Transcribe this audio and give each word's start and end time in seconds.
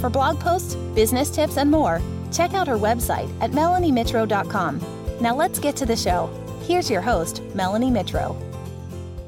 For 0.00 0.10
blog 0.10 0.40
posts, 0.40 0.74
business 0.94 1.30
tips, 1.30 1.56
and 1.56 1.70
more, 1.70 2.00
check 2.32 2.54
out 2.54 2.68
her 2.68 2.78
website 2.78 3.30
at 3.40 3.50
melaniemitro.com. 3.50 4.80
Now 5.20 5.34
let's 5.36 5.58
get 5.58 5.76
to 5.76 5.86
the 5.86 5.96
show. 5.96 6.30
Here's 6.62 6.90
your 6.90 7.02
host, 7.02 7.42
Melanie 7.54 7.90
Mitro. 7.90 8.36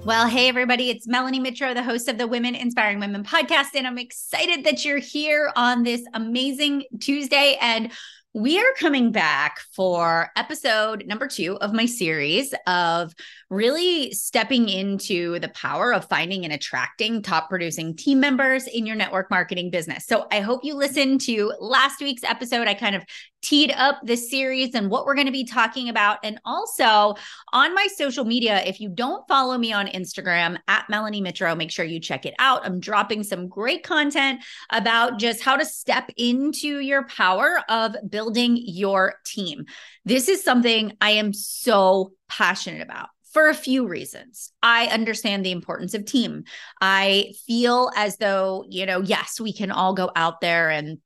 Well, 0.04 0.28
hey, 0.28 0.48
everybody, 0.48 0.90
it's 0.90 1.06
Melanie 1.06 1.40
Mitro, 1.40 1.72
the 1.72 1.82
host 1.82 2.08
of 2.08 2.18
the 2.18 2.26
Women 2.26 2.54
Inspiring 2.54 3.00
Women 3.00 3.24
podcast. 3.24 3.68
And 3.74 3.86
I'm 3.86 3.96
excited 3.96 4.64
that 4.64 4.84
you're 4.84 4.98
here 4.98 5.50
on 5.56 5.82
this 5.82 6.02
amazing 6.12 6.84
Tuesday. 7.00 7.56
And 7.60 7.90
we 8.36 8.58
are 8.58 8.72
coming 8.76 9.12
back 9.12 9.60
for 9.76 10.28
episode 10.34 11.06
number 11.06 11.28
two 11.28 11.56
of 11.58 11.72
my 11.72 11.86
series 11.86 12.52
of 12.66 13.14
really 13.48 14.10
stepping 14.10 14.68
into 14.68 15.38
the 15.38 15.48
power 15.50 15.94
of 15.94 16.08
finding 16.08 16.42
and 16.42 16.52
attracting 16.52 17.22
top 17.22 17.48
producing 17.48 17.94
team 17.94 18.18
members 18.18 18.66
in 18.66 18.86
your 18.86 18.96
network 18.96 19.30
marketing 19.30 19.70
business. 19.70 20.04
So 20.04 20.26
I 20.32 20.40
hope 20.40 20.64
you 20.64 20.74
listened 20.74 21.20
to 21.22 21.52
last 21.60 22.00
week's 22.00 22.24
episode. 22.24 22.66
I 22.66 22.74
kind 22.74 22.96
of 22.96 23.04
teed 23.44 23.72
up 23.76 24.00
this 24.02 24.30
series 24.30 24.74
and 24.74 24.90
what 24.90 25.04
we're 25.04 25.14
going 25.14 25.26
to 25.26 25.32
be 25.32 25.44
talking 25.44 25.88
about. 25.88 26.18
And 26.24 26.40
also 26.44 27.14
on 27.52 27.74
my 27.74 27.86
social 27.94 28.24
media, 28.24 28.62
if 28.64 28.80
you 28.80 28.88
don't 28.88 29.26
follow 29.28 29.58
me 29.58 29.72
on 29.72 29.86
Instagram 29.86 30.58
at 30.66 30.88
Melanie 30.88 31.22
Mitro, 31.22 31.56
make 31.56 31.70
sure 31.70 31.84
you 31.84 32.00
check 32.00 32.24
it 32.24 32.34
out. 32.38 32.64
I'm 32.64 32.80
dropping 32.80 33.22
some 33.22 33.48
great 33.48 33.82
content 33.82 34.42
about 34.70 35.18
just 35.18 35.42
how 35.42 35.56
to 35.56 35.64
step 35.64 36.10
into 36.16 36.78
your 36.80 37.06
power 37.06 37.60
of 37.68 37.94
building 38.08 38.56
your 38.56 39.16
team. 39.26 39.66
This 40.04 40.28
is 40.28 40.42
something 40.42 40.96
I 41.00 41.10
am 41.10 41.32
so 41.32 42.12
passionate 42.28 42.82
about 42.82 43.08
for 43.32 43.48
a 43.48 43.54
few 43.54 43.86
reasons. 43.86 44.52
I 44.62 44.86
understand 44.86 45.44
the 45.44 45.50
importance 45.50 45.92
of 45.92 46.04
team. 46.04 46.44
I 46.80 47.34
feel 47.46 47.90
as 47.96 48.16
though, 48.16 48.64
you 48.68 48.86
know, 48.86 49.02
yes, 49.02 49.40
we 49.40 49.52
can 49.52 49.70
all 49.70 49.92
go 49.92 50.10
out 50.16 50.40
there 50.40 50.70
and 50.70 50.98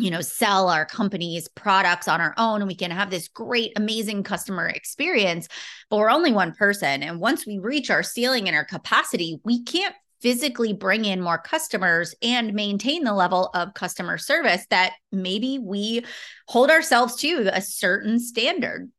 you 0.00 0.10
know 0.10 0.20
sell 0.20 0.68
our 0.68 0.86
company's 0.86 1.48
products 1.48 2.08
on 2.08 2.20
our 2.20 2.34
own 2.38 2.60
and 2.60 2.68
we 2.68 2.74
can 2.74 2.90
have 2.90 3.10
this 3.10 3.28
great 3.28 3.72
amazing 3.76 4.22
customer 4.22 4.66
experience 4.66 5.48
but 5.90 5.98
we're 5.98 6.10
only 6.10 6.32
one 6.32 6.52
person. 6.52 7.02
And 7.02 7.20
once 7.20 7.46
we 7.46 7.58
reach 7.58 7.90
our 7.90 8.02
ceiling 8.02 8.46
and 8.48 8.56
our 8.56 8.64
capacity 8.64 9.38
we 9.44 9.62
can't 9.62 9.94
physically 10.20 10.72
bring 10.72 11.04
in 11.04 11.20
more 11.20 11.38
customers 11.38 12.14
and 12.22 12.52
maintain 12.52 13.04
the 13.04 13.14
level 13.14 13.50
of 13.54 13.74
customer 13.74 14.18
service 14.18 14.66
that 14.70 14.92
maybe 15.10 15.58
we 15.58 16.04
hold 16.46 16.70
ourselves 16.70 17.16
to 17.16 17.48
a 17.52 17.62
certain 17.62 18.18
standard. 18.18 18.90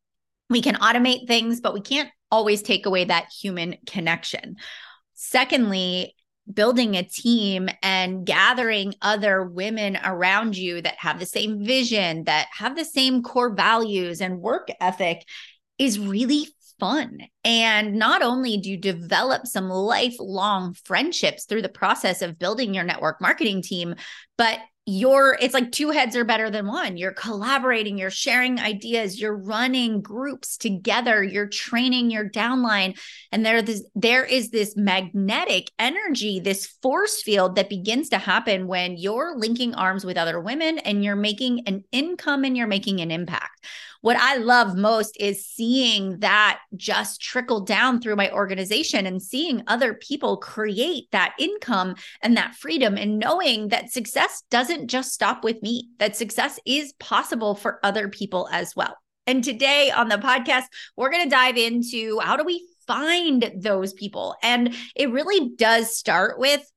We 0.49 0.61
can 0.61 0.75
automate 0.75 1.27
things 1.27 1.61
but 1.61 1.73
we 1.73 1.81
can't 1.81 2.09
always 2.29 2.61
take 2.61 2.85
away 2.85 3.05
that 3.05 3.31
human 3.31 3.77
connection. 3.85 4.55
Secondly 5.13 6.15
building 6.51 6.95
a 6.95 7.03
team 7.03 7.69
and 7.81 8.25
gathering 8.25 8.93
other 9.01 9.43
women 9.43 9.97
around 10.03 10.57
you 10.57 10.81
that 10.81 10.95
have 10.97 11.19
the 11.19 11.25
same 11.25 11.63
vision, 11.63 12.25
that 12.25 12.47
have 12.57 12.75
the 12.75 12.85
same 12.85 13.23
core 13.23 13.53
values 13.53 14.21
and 14.21 14.39
work 14.39 14.69
ethic 14.79 15.25
is 15.77 15.99
really 15.99 16.47
fun. 16.79 17.19
And 17.43 17.93
not 17.93 18.23
only 18.23 18.57
do 18.57 18.71
you 18.71 18.77
develop 18.77 19.45
some 19.45 19.69
lifelong 19.69 20.75
friendships 20.83 21.45
through 21.45 21.61
the 21.61 21.69
process 21.69 22.21
of 22.21 22.39
building 22.39 22.73
your 22.73 22.83
network 22.83 23.21
marketing 23.21 23.61
team, 23.61 23.95
but 24.37 24.59
you're 24.87 25.37
it's 25.39 25.53
like 25.53 25.71
two 25.71 25.91
heads 25.91 26.15
are 26.15 26.25
better 26.25 26.49
than 26.49 26.65
one. 26.65 26.97
You're 26.97 27.13
collaborating 27.13 27.99
you're 27.99 28.09
sharing 28.09 28.59
ideas 28.59 29.21
you're 29.21 29.37
running 29.37 30.01
groups 30.01 30.57
together 30.57 31.23
you're 31.23 31.47
training 31.47 32.09
your 32.09 32.27
downline. 32.27 32.97
And 33.31 33.45
there 33.45 33.61
this 33.61 33.83
there 33.93 34.25
is 34.25 34.49
this 34.49 34.75
magnetic 34.75 35.69
energy 35.77 36.39
this 36.39 36.65
force 36.81 37.21
field 37.21 37.55
that 37.55 37.69
begins 37.69 38.09
to 38.09 38.17
happen 38.17 38.67
when 38.67 38.97
you're 38.97 39.37
linking 39.37 39.75
arms 39.75 40.03
with 40.03 40.17
other 40.17 40.39
women 40.39 40.79
and 40.79 41.03
you're 41.03 41.15
making 41.15 41.67
an 41.67 41.83
income 41.91 42.43
and 42.43 42.57
you're 42.57 42.65
making 42.65 43.01
an 43.01 43.11
impact 43.11 43.65
what 44.01 44.17
I 44.17 44.37
love 44.37 44.75
most 44.75 45.15
is 45.19 45.45
seeing 45.45 46.19
that 46.19 46.59
just 46.75 47.21
trickle 47.21 47.61
down 47.61 48.01
through 48.01 48.15
my 48.15 48.31
organization 48.31 49.05
and 49.05 49.21
seeing 49.21 49.63
other 49.67 49.93
people 49.93 50.37
create 50.37 51.05
that 51.11 51.33
income 51.39 51.95
and 52.21 52.35
that 52.35 52.55
freedom 52.55 52.97
and 52.97 53.19
knowing 53.19 53.69
that 53.69 53.91
success 53.91 54.43
doesn't 54.49 54.87
just 54.87 55.13
stop 55.13 55.43
with 55.43 55.61
me, 55.61 55.89
that 55.99 56.15
success 56.15 56.59
is 56.65 56.93
possible 56.93 57.55
for 57.55 57.79
other 57.83 58.09
people 58.09 58.49
as 58.51 58.75
well. 58.75 58.97
And 59.27 59.43
today 59.43 59.91
on 59.91 60.09
the 60.09 60.17
podcast, 60.17 60.65
we're 60.97 61.11
going 61.11 61.23
to 61.23 61.29
dive 61.29 61.57
into 61.57 62.19
how 62.19 62.35
do 62.35 62.43
we 62.43 62.67
find 62.87 63.51
those 63.55 63.93
people? 63.93 64.35
And 64.41 64.75
it 64.95 65.11
really 65.11 65.51
does 65.55 65.95
start 65.95 66.39
with 66.39 66.69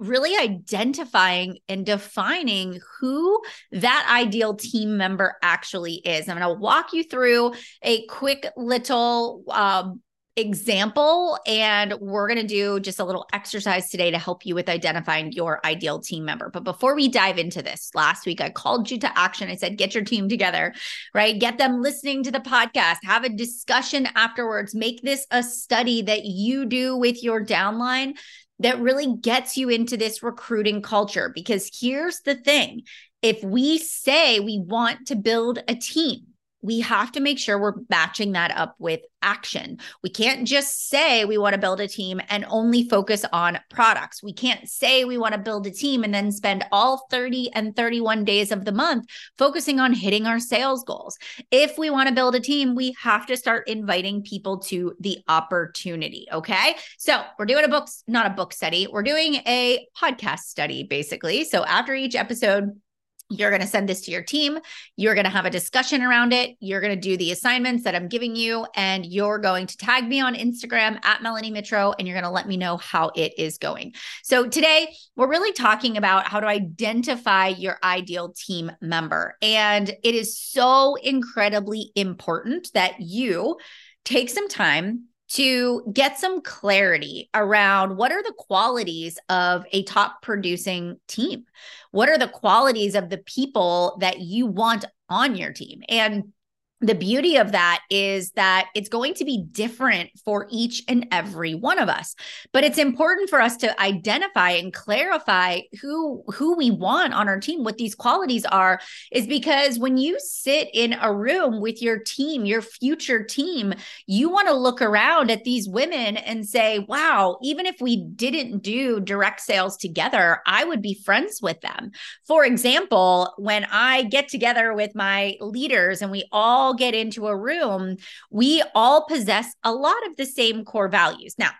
really 0.00 0.36
identifying 0.36 1.58
and 1.68 1.84
defining 1.84 2.80
who 2.98 3.40
that 3.70 4.08
ideal 4.10 4.54
team 4.54 4.96
member 4.96 5.36
actually 5.42 5.94
is. 5.94 6.28
I'm 6.28 6.38
going 6.38 6.54
to 6.54 6.60
walk 6.60 6.92
you 6.92 7.04
through 7.04 7.52
a 7.82 8.06
quick 8.06 8.46
little 8.56 9.44
um, 9.48 10.00
example 10.36 11.38
and 11.46 11.92
we're 12.00 12.26
going 12.26 12.40
to 12.40 12.46
do 12.46 12.80
just 12.80 12.98
a 12.98 13.04
little 13.04 13.26
exercise 13.32 13.90
today 13.90 14.10
to 14.10 14.18
help 14.18 14.46
you 14.46 14.54
with 14.54 14.68
identifying 14.68 15.32
your 15.32 15.60
ideal 15.66 15.98
team 15.98 16.24
member. 16.24 16.48
But 16.48 16.64
before 16.64 16.94
we 16.94 17.08
dive 17.08 17.38
into 17.38 17.62
this, 17.62 17.90
last 17.94 18.24
week 18.24 18.40
I 18.40 18.48
called 18.48 18.90
you 18.90 18.98
to 19.00 19.18
action. 19.18 19.50
I 19.50 19.56
said, 19.56 19.76
get 19.76 19.94
your 19.94 20.04
team 20.04 20.28
together, 20.28 20.72
right? 21.14 21.38
Get 21.38 21.58
them 21.58 21.82
listening 21.82 22.22
to 22.22 22.30
the 22.30 22.40
podcast, 22.40 22.98
have 23.04 23.24
a 23.24 23.28
discussion 23.28 24.08
afterwards, 24.14 24.74
make 24.74 25.02
this 25.02 25.26
a 25.30 25.42
study 25.42 26.02
that 26.02 26.24
you 26.24 26.64
do 26.64 26.96
with 26.96 27.22
your 27.22 27.44
downline 27.44 28.14
that 28.60 28.80
really 28.80 29.16
gets 29.16 29.56
you 29.56 29.68
into 29.68 29.96
this 29.96 30.22
recruiting 30.22 30.82
culture. 30.82 31.30
Because 31.34 31.70
here's 31.78 32.20
the 32.20 32.36
thing 32.36 32.82
if 33.22 33.42
we 33.42 33.78
say 33.78 34.40
we 34.40 34.58
want 34.58 35.08
to 35.08 35.16
build 35.16 35.58
a 35.68 35.74
team, 35.74 36.26
we 36.62 36.80
have 36.80 37.12
to 37.12 37.20
make 37.20 37.38
sure 37.38 37.58
we're 37.58 37.74
matching 37.88 38.32
that 38.32 38.50
up 38.56 38.74
with 38.78 39.00
action. 39.22 39.78
We 40.02 40.10
can't 40.10 40.46
just 40.46 40.88
say 40.88 41.24
we 41.24 41.38
want 41.38 41.54
to 41.54 41.60
build 41.60 41.80
a 41.80 41.88
team 41.88 42.20
and 42.28 42.44
only 42.48 42.88
focus 42.88 43.24
on 43.32 43.58
products. 43.70 44.22
We 44.22 44.32
can't 44.32 44.68
say 44.68 45.04
we 45.04 45.18
want 45.18 45.34
to 45.34 45.40
build 45.40 45.66
a 45.66 45.70
team 45.70 46.04
and 46.04 46.12
then 46.12 46.32
spend 46.32 46.64
all 46.72 47.06
30 47.10 47.50
and 47.54 47.74
31 47.76 48.24
days 48.24 48.50
of 48.50 48.64
the 48.64 48.72
month 48.72 49.06
focusing 49.38 49.80
on 49.80 49.92
hitting 49.92 50.26
our 50.26 50.40
sales 50.40 50.84
goals. 50.84 51.18
If 51.50 51.78
we 51.78 51.90
want 51.90 52.08
to 52.08 52.14
build 52.14 52.34
a 52.34 52.40
team, 52.40 52.74
we 52.74 52.94
have 53.00 53.26
to 53.26 53.36
start 53.36 53.68
inviting 53.68 54.22
people 54.22 54.58
to 54.60 54.94
the 55.00 55.18
opportunity. 55.28 56.26
Okay. 56.32 56.76
So 56.98 57.22
we're 57.38 57.46
doing 57.46 57.64
a 57.64 57.68
book, 57.68 57.88
not 58.06 58.26
a 58.26 58.30
book 58.30 58.52
study, 58.52 58.86
we're 58.90 59.02
doing 59.02 59.34
a 59.46 59.86
podcast 60.00 60.40
study 60.40 60.84
basically. 60.84 61.44
So 61.44 61.64
after 61.64 61.94
each 61.94 62.14
episode, 62.14 62.80
you're 63.30 63.50
going 63.50 63.62
to 63.62 63.66
send 63.66 63.88
this 63.88 64.02
to 64.02 64.10
your 64.10 64.22
team. 64.22 64.58
You're 64.96 65.14
going 65.14 65.24
to 65.24 65.30
have 65.30 65.46
a 65.46 65.50
discussion 65.50 66.02
around 66.02 66.32
it. 66.32 66.56
You're 66.60 66.80
going 66.80 66.94
to 66.94 67.00
do 67.00 67.16
the 67.16 67.30
assignments 67.30 67.84
that 67.84 67.94
I'm 67.94 68.08
giving 68.08 68.34
you, 68.34 68.66
and 68.74 69.06
you're 69.06 69.38
going 69.38 69.66
to 69.68 69.76
tag 69.76 70.06
me 70.08 70.20
on 70.20 70.34
Instagram 70.34 70.98
at 71.04 71.22
Melanie 71.22 71.52
Mitro, 71.52 71.94
and 71.98 72.06
you're 72.06 72.16
going 72.16 72.24
to 72.24 72.30
let 72.30 72.48
me 72.48 72.56
know 72.56 72.76
how 72.76 73.12
it 73.14 73.38
is 73.38 73.56
going. 73.56 73.94
So, 74.22 74.48
today 74.48 74.94
we're 75.16 75.28
really 75.28 75.52
talking 75.52 75.96
about 75.96 76.26
how 76.26 76.40
to 76.40 76.46
identify 76.46 77.48
your 77.48 77.78
ideal 77.84 78.32
team 78.36 78.72
member. 78.80 79.36
And 79.40 79.88
it 80.02 80.14
is 80.14 80.36
so 80.36 80.96
incredibly 80.96 81.92
important 81.94 82.70
that 82.74 83.00
you 83.00 83.58
take 84.04 84.30
some 84.30 84.48
time 84.48 85.04
to 85.30 85.82
get 85.92 86.18
some 86.18 86.42
clarity 86.42 87.30
around 87.34 87.96
what 87.96 88.10
are 88.10 88.22
the 88.22 88.34
qualities 88.36 89.16
of 89.28 89.64
a 89.72 89.84
top 89.84 90.22
producing 90.22 90.98
team? 91.06 91.44
What 91.92 92.08
are 92.08 92.18
the 92.18 92.28
qualities 92.28 92.96
of 92.96 93.10
the 93.10 93.18
people 93.18 93.96
that 94.00 94.20
you 94.20 94.46
want 94.46 94.84
on 95.08 95.36
your 95.36 95.52
team? 95.52 95.82
And 95.88 96.32
the 96.80 96.94
beauty 96.94 97.36
of 97.36 97.52
that 97.52 97.82
is 97.90 98.30
that 98.32 98.68
it's 98.74 98.88
going 98.88 99.12
to 99.14 99.24
be 99.24 99.44
different 99.52 100.10
for 100.24 100.46
each 100.50 100.82
and 100.88 101.06
every 101.12 101.54
one 101.54 101.78
of 101.78 101.88
us 101.88 102.14
but 102.52 102.64
it's 102.64 102.78
important 102.78 103.28
for 103.28 103.40
us 103.40 103.56
to 103.56 103.80
identify 103.80 104.50
and 104.50 104.72
clarify 104.72 105.60
who 105.80 106.22
who 106.28 106.56
we 106.56 106.70
want 106.70 107.12
on 107.12 107.28
our 107.28 107.38
team 107.38 107.64
what 107.64 107.76
these 107.76 107.94
qualities 107.94 108.46
are 108.46 108.80
is 109.12 109.26
because 109.26 109.78
when 109.78 109.98
you 109.98 110.18
sit 110.20 110.68
in 110.72 110.94
a 110.94 111.14
room 111.14 111.60
with 111.60 111.82
your 111.82 111.98
team 111.98 112.46
your 112.46 112.62
future 112.62 113.22
team 113.22 113.74
you 114.06 114.30
want 114.30 114.48
to 114.48 114.54
look 114.54 114.80
around 114.80 115.30
at 115.30 115.44
these 115.44 115.68
women 115.68 116.16
and 116.16 116.48
say 116.48 116.78
wow 116.78 117.38
even 117.42 117.66
if 117.66 117.76
we 117.80 118.04
didn't 118.16 118.62
do 118.62 119.00
direct 119.00 119.40
sales 119.40 119.76
together 119.76 120.40
i 120.46 120.64
would 120.64 120.80
be 120.80 120.94
friends 120.94 121.40
with 121.42 121.60
them. 121.60 121.90
For 122.26 122.44
example 122.44 123.34
when 123.36 123.64
i 123.66 124.04
get 124.04 124.28
together 124.28 124.72
with 124.72 124.94
my 124.94 125.36
leaders 125.40 126.00
and 126.00 126.10
we 126.10 126.24
all 126.32 126.69
all 126.70 126.74
get 126.74 126.94
into 126.94 127.26
a 127.26 127.36
room, 127.36 127.96
we 128.30 128.62
all 128.74 129.04
possess 129.06 129.52
a 129.64 129.72
lot 129.72 130.06
of 130.06 130.16
the 130.16 130.26
same 130.26 130.64
core 130.64 130.88
values. 130.88 131.34
Now, 131.38 131.50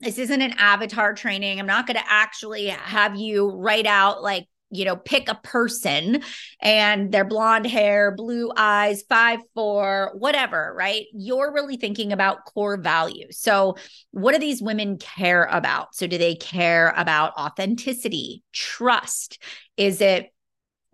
this 0.00 0.18
isn't 0.18 0.42
an 0.42 0.54
avatar 0.58 1.14
training. 1.14 1.60
I'm 1.60 1.66
not 1.66 1.86
going 1.86 1.98
to 1.98 2.12
actually 2.12 2.66
have 2.66 3.14
you 3.16 3.50
write 3.50 3.86
out 3.86 4.22
like 4.22 4.46
you 4.74 4.86
know, 4.86 4.96
pick 4.96 5.28
a 5.28 5.34
person 5.34 6.22
and 6.62 7.12
their 7.12 7.26
blonde 7.26 7.66
hair, 7.66 8.10
blue 8.10 8.50
eyes, 8.56 9.02
five, 9.06 9.38
four, 9.54 10.12
whatever, 10.14 10.72
right? 10.74 11.04
You're 11.12 11.52
really 11.52 11.76
thinking 11.76 12.10
about 12.10 12.46
core 12.46 12.78
values. 12.78 13.38
So, 13.38 13.76
what 14.12 14.32
do 14.32 14.38
these 14.38 14.62
women 14.62 14.96
care 14.96 15.44
about? 15.44 15.94
So, 15.94 16.06
do 16.06 16.16
they 16.16 16.36
care 16.36 16.94
about 16.96 17.34
authenticity, 17.36 18.44
trust? 18.54 19.42
Is 19.76 20.00
it 20.00 20.32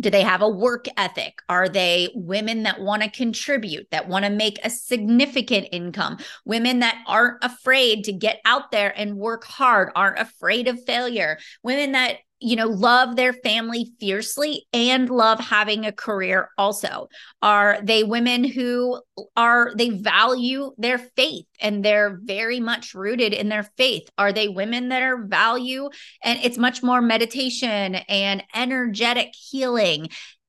do 0.00 0.10
they 0.10 0.22
have 0.22 0.42
a 0.42 0.48
work 0.48 0.86
ethic? 0.96 1.40
Are 1.48 1.68
they 1.68 2.10
women 2.14 2.62
that 2.62 2.80
want 2.80 3.02
to 3.02 3.10
contribute, 3.10 3.90
that 3.90 4.08
want 4.08 4.24
to 4.24 4.30
make 4.30 4.58
a 4.64 4.70
significant 4.70 5.68
income? 5.72 6.18
Women 6.44 6.80
that 6.80 7.02
aren't 7.06 7.42
afraid 7.42 8.04
to 8.04 8.12
get 8.12 8.40
out 8.44 8.70
there 8.70 8.92
and 8.96 9.16
work 9.16 9.44
hard, 9.44 9.90
aren't 9.96 10.20
afraid 10.20 10.68
of 10.68 10.84
failure? 10.84 11.38
Women 11.64 11.92
that 11.92 12.18
you 12.40 12.56
know, 12.56 12.68
love 12.68 13.16
their 13.16 13.32
family 13.32 13.92
fiercely 13.98 14.66
and 14.72 15.10
love 15.10 15.40
having 15.40 15.84
a 15.84 15.92
career 15.92 16.50
also? 16.56 17.08
Are 17.42 17.78
they 17.82 18.04
women 18.04 18.44
who 18.44 19.00
are, 19.36 19.72
they 19.76 19.90
value 19.90 20.72
their 20.78 20.98
faith 20.98 21.46
and 21.60 21.84
they're 21.84 22.20
very 22.22 22.60
much 22.60 22.94
rooted 22.94 23.32
in 23.32 23.48
their 23.48 23.68
faith? 23.76 24.08
Are 24.16 24.32
they 24.32 24.48
women 24.48 24.90
that 24.90 25.02
are 25.02 25.24
value 25.24 25.88
and 26.22 26.38
it's 26.42 26.58
much 26.58 26.82
more 26.82 27.02
meditation 27.02 27.96
and 27.96 28.42
energetic 28.54 29.34
healing? 29.34 30.08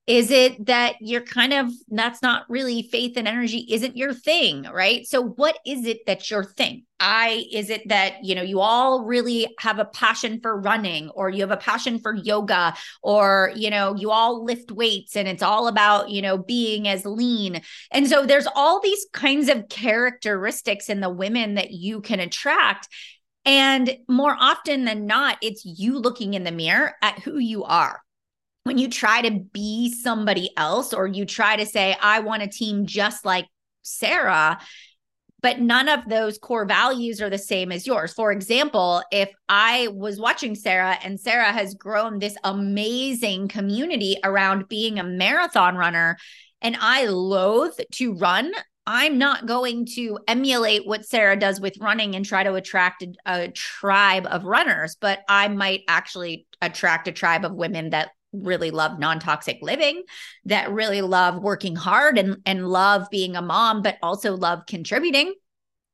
Is 0.10 0.32
it 0.32 0.66
that 0.66 0.96
you're 1.02 1.22
kind 1.22 1.54
of, 1.54 1.72
that's 1.88 2.24
not 2.24 2.50
really 2.50 2.82
faith 2.82 3.16
and 3.16 3.28
energy 3.28 3.68
isn't 3.70 3.96
your 3.96 4.12
thing, 4.12 4.64
right? 4.64 5.06
So, 5.06 5.22
what 5.22 5.60
is 5.68 5.86
it 5.86 6.00
that's 6.08 6.32
your 6.32 6.44
thing? 6.44 6.86
I, 7.00 7.46
is 7.52 7.70
it 7.70 7.88
that, 7.90 8.26
you 8.26 8.34
know, 8.34 8.42
you 8.42 8.60
all 8.60 9.06
really 9.06 9.54
have 9.60 9.78
a 9.78 9.86
passion 9.86 10.40
for 10.42 10.60
running 10.60 11.12
or 11.12 11.30
you 11.30 11.42
have 11.42 11.52
a 11.52 11.58
passion 11.58 12.00
for 12.00 12.16
yoga 12.16 12.74
or, 13.04 13.52
you 13.56 13.70
know, 13.70 13.94
you 13.94 14.10
all 14.10 14.44
lift 14.44 14.72
weights 14.72 15.16
and 15.16 15.28
it's 15.28 15.44
all 15.44 15.68
about, 15.68 16.10
you 16.10 16.24
know, 16.24 16.40
being 16.40 16.88
as 16.88 17.06
lean. 17.06 17.62
And 17.92 18.08
so 18.08 18.26
there's 18.26 18.48
all 18.56 18.82
these 18.82 19.06
kinds 19.14 19.48
of 19.48 19.70
characteristics 19.70 20.90
in 20.90 21.02
the 21.02 21.10
women 21.12 21.54
that 21.54 21.70
you 21.70 22.02
can 22.02 22.20
attract. 22.20 22.88
And 23.46 23.96
more 24.08 24.36
often 24.40 24.86
than 24.86 25.06
not, 25.06 25.38
it's 25.44 25.64
you 25.64 26.00
looking 26.00 26.34
in 26.34 26.46
the 26.46 26.52
mirror 26.52 26.96
at 27.04 27.20
who 27.20 27.38
you 27.38 27.64
are 27.64 28.02
when 28.64 28.78
you 28.78 28.90
try 28.90 29.22
to 29.22 29.32
be 29.32 29.94
somebody 29.94 30.52
else 30.58 30.94
or 30.94 31.08
you 31.08 31.26
try 31.26 31.56
to 31.56 31.66
say, 31.66 31.96
I 32.02 32.20
want 32.20 32.44
a 32.44 32.48
team 32.48 32.86
just 32.86 33.26
like 33.26 33.46
Sarah, 33.82 34.60
but 35.42 35.60
none 35.60 35.88
of 35.88 36.08
those 36.08 36.38
core 36.38 36.66
values 36.66 37.22
are 37.22 37.30
the 37.30 37.38
same 37.38 37.72
as 37.72 37.88
yours. 37.88 38.14
For 38.14 38.32
example, 38.32 39.02
if 39.12 39.32
I 39.48 39.88
was 39.94 40.20
watching 40.20 40.56
Sarah 40.56 40.98
and 41.04 41.20
Sarah 41.20 41.52
has 41.52 41.74
grown 41.74 42.20
this 42.20 42.36
amazing 42.44 43.48
community 43.48 44.18
around 44.24 44.68
being 44.68 45.00
a 45.00 45.04
marathon 45.04 45.76
runner, 45.76 46.18
and 46.62 46.76
I 46.80 47.06
loathe 47.06 47.80
to 47.94 48.14
run, 48.16 48.52
I'm 48.86 49.18
not 49.18 49.46
going 49.46 49.86
to 49.96 50.20
emulate 50.28 50.86
what 50.86 51.06
Sarah 51.06 51.38
does 51.38 51.62
with 51.62 51.78
running 51.80 52.16
and 52.16 52.26
try 52.26 52.44
to 52.44 52.56
attract 52.56 53.04
a, 53.04 53.14
a, 53.26 53.48
tribe 53.50 54.28
of 54.30 54.44
runners, 54.44 54.98
but 55.00 55.20
I 55.30 55.48
might 55.48 55.84
actually 55.88 56.48
attract 56.62 57.08
a 57.08 57.12
tribe 57.12 57.46
of 57.46 57.54
women 57.54 57.92
that 57.92 58.10
really 58.32 58.72
love 58.72 59.00
non-toxic 59.00 59.58
living 59.62 60.04
that 60.46 60.72
really 60.72 61.02
love 61.02 61.42
working 61.42 61.76
hard 61.76 62.18
and 62.18 62.38
and 62.46 62.68
love 62.68 63.08
being 63.10 63.36
a 63.36 63.42
mom 63.42 63.82
but 63.82 63.98
also 64.04 64.36
love 64.36 64.60
contributing 64.68 65.34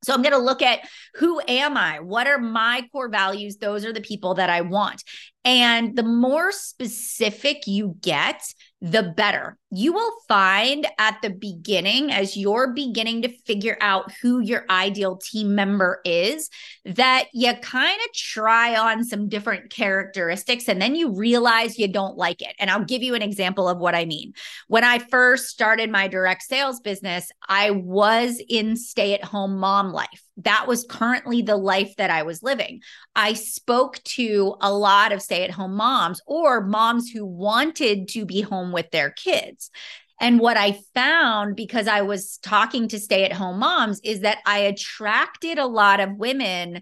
so 0.05 0.13
I'm 0.13 0.21
going 0.21 0.33
to 0.33 0.37
look 0.37 0.61
at 0.61 0.81
who 1.15 1.41
am 1.47 1.77
I? 1.77 1.99
What 1.99 2.27
are 2.27 2.37
my 2.37 2.87
core 2.91 3.09
values? 3.09 3.57
Those 3.57 3.83
are 3.85 3.93
the 3.93 4.01
people 4.01 4.35
that 4.35 4.51
I 4.51 4.61
want. 4.61 5.03
And 5.45 5.95
the 5.95 6.03
more 6.03 6.51
specific 6.51 7.68
you 7.68 7.95
get, 8.01 8.42
the 8.81 9.03
better. 9.03 9.57
You 9.71 9.94
will 9.94 10.13
find 10.27 10.86
at 10.97 11.21
the 11.21 11.30
beginning, 11.30 12.12
as 12.12 12.36
you're 12.36 12.74
beginning 12.74 13.21
to 13.21 13.30
figure 13.30 13.77
out 13.80 14.12
who 14.21 14.39
your 14.39 14.65
ideal 14.69 15.18
team 15.18 15.56
member 15.56 16.01
is, 16.03 16.50
that 16.83 17.25
you 17.33 17.53
kind 17.62 18.00
of 18.06 18.13
try 18.13 18.75
on 18.75 19.03
some 19.03 19.30
different 19.30 19.71
characteristics 19.71 20.68
and 20.68 20.81
then 20.81 20.95
you 20.95 21.15
realize 21.15 21.80
you 21.80 21.88
don't 21.88 22.18
like 22.18 22.42
it. 22.42 22.56
And 22.59 22.69
I'll 22.69 22.83
give 22.83 23.01
you 23.01 23.15
an 23.15 23.21
example 23.21 23.69
of 23.69 23.77
what 23.77 23.95
I 23.95 24.06
mean. 24.06 24.33
When 24.68 24.83
I 24.83 25.00
first 25.00 25.47
started 25.47 25.89
my 25.92 26.07
direct 26.07 26.44
sales 26.44 26.80
business, 26.80 27.31
I 27.47 27.71
was 27.71 28.42
in 28.50 28.75
stay 28.75 29.13
at 29.13 29.24
home 29.24 29.57
mom 29.57 29.92
life 29.92 30.24
that 30.37 30.67
was 30.67 30.85
currently 30.89 31.41
the 31.41 31.57
life 31.57 31.95
that 31.97 32.09
I 32.09 32.23
was 32.23 32.43
living. 32.43 32.81
I 33.15 33.33
spoke 33.33 34.03
to 34.03 34.55
a 34.61 34.73
lot 34.73 35.11
of 35.11 35.21
stay 35.21 35.43
at 35.43 35.51
home 35.51 35.75
moms 35.75 36.21
or 36.25 36.65
moms 36.65 37.09
who 37.09 37.25
wanted 37.25 38.09
to 38.09 38.25
be 38.25 38.41
home 38.41 38.71
with 38.71 38.91
their 38.91 39.11
kids. 39.11 39.71
And 40.19 40.39
what 40.39 40.57
I 40.57 40.79
found 40.93 41.55
because 41.55 41.87
I 41.87 42.01
was 42.01 42.37
talking 42.37 42.87
to 42.89 42.99
stay 42.99 43.25
at 43.25 43.33
home 43.33 43.59
moms 43.59 43.99
is 44.03 44.21
that 44.21 44.39
I 44.45 44.59
attracted 44.59 45.57
a 45.57 45.67
lot 45.67 45.99
of 45.99 46.17
women 46.17 46.81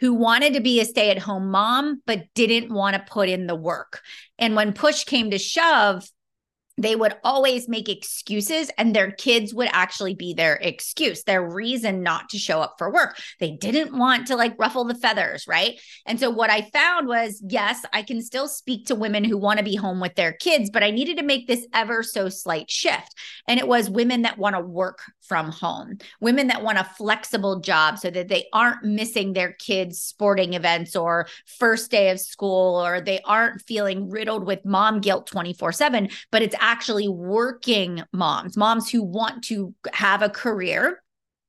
who 0.00 0.12
wanted 0.12 0.54
to 0.54 0.60
be 0.60 0.80
a 0.80 0.84
stay 0.84 1.10
at 1.10 1.18
home 1.18 1.50
mom, 1.50 2.02
but 2.06 2.26
didn't 2.34 2.72
want 2.72 2.94
to 2.94 3.04
put 3.10 3.28
in 3.28 3.46
the 3.46 3.54
work. 3.54 4.00
And 4.38 4.54
when 4.54 4.72
push 4.72 5.04
came 5.04 5.30
to 5.30 5.38
shove, 5.38 6.06
they 6.76 6.96
would 6.96 7.14
always 7.22 7.68
make 7.68 7.88
excuses 7.88 8.70
and 8.76 8.94
their 8.94 9.12
kids 9.12 9.54
would 9.54 9.68
actually 9.72 10.14
be 10.14 10.34
their 10.34 10.54
excuse 10.56 11.22
their 11.22 11.42
reason 11.42 12.02
not 12.02 12.28
to 12.30 12.38
show 12.38 12.60
up 12.60 12.74
for 12.78 12.92
work. 12.92 13.16
They 13.38 13.52
didn't 13.52 13.96
want 13.96 14.26
to 14.28 14.36
like 14.36 14.58
ruffle 14.58 14.84
the 14.84 14.94
feathers 14.94 15.46
right? 15.46 15.80
And 16.06 16.18
so 16.18 16.30
what 16.30 16.50
i 16.50 16.62
found 16.62 17.06
was 17.06 17.42
yes 17.46 17.84
i 17.92 18.02
can 18.02 18.20
still 18.22 18.48
speak 18.48 18.86
to 18.86 18.94
women 18.94 19.24
who 19.24 19.38
want 19.38 19.58
to 19.58 19.64
be 19.64 19.76
home 19.76 20.00
with 20.00 20.14
their 20.14 20.32
kids 20.32 20.70
but 20.70 20.82
i 20.82 20.90
needed 20.90 21.16
to 21.18 21.22
make 21.22 21.46
this 21.46 21.66
ever 21.72 22.02
so 22.02 22.28
slight 22.28 22.70
shift. 22.70 23.14
And 23.46 23.60
it 23.60 23.68
was 23.68 23.90
women 23.90 24.22
that 24.22 24.38
want 24.38 24.56
to 24.56 24.60
work 24.60 25.00
from 25.20 25.50
home 25.50 25.98
women 26.20 26.48
that 26.48 26.62
want 26.62 26.78
a 26.78 26.84
flexible 26.84 27.60
job 27.60 27.98
so 27.98 28.10
that 28.10 28.28
they 28.28 28.46
aren't 28.52 28.84
missing 28.84 29.32
their 29.32 29.52
kids 29.52 30.00
sporting 30.00 30.54
events 30.54 30.96
or 30.96 31.26
first 31.46 31.90
day 31.90 32.10
of 32.10 32.20
school 32.20 32.84
or 32.84 33.00
they 33.00 33.20
aren't 33.24 33.62
feeling 33.62 34.10
riddled 34.10 34.44
with 34.44 34.64
mom 34.64 35.00
guilt 35.00 35.26
24 35.26 35.72
7 35.72 36.08
but 36.30 36.42
it's 36.42 36.56
actually 36.64 37.08
working 37.08 38.02
moms, 38.12 38.56
moms 38.56 38.90
who 38.90 39.02
want 39.02 39.44
to 39.44 39.74
have 39.92 40.22
a 40.22 40.30
career. 40.30 41.02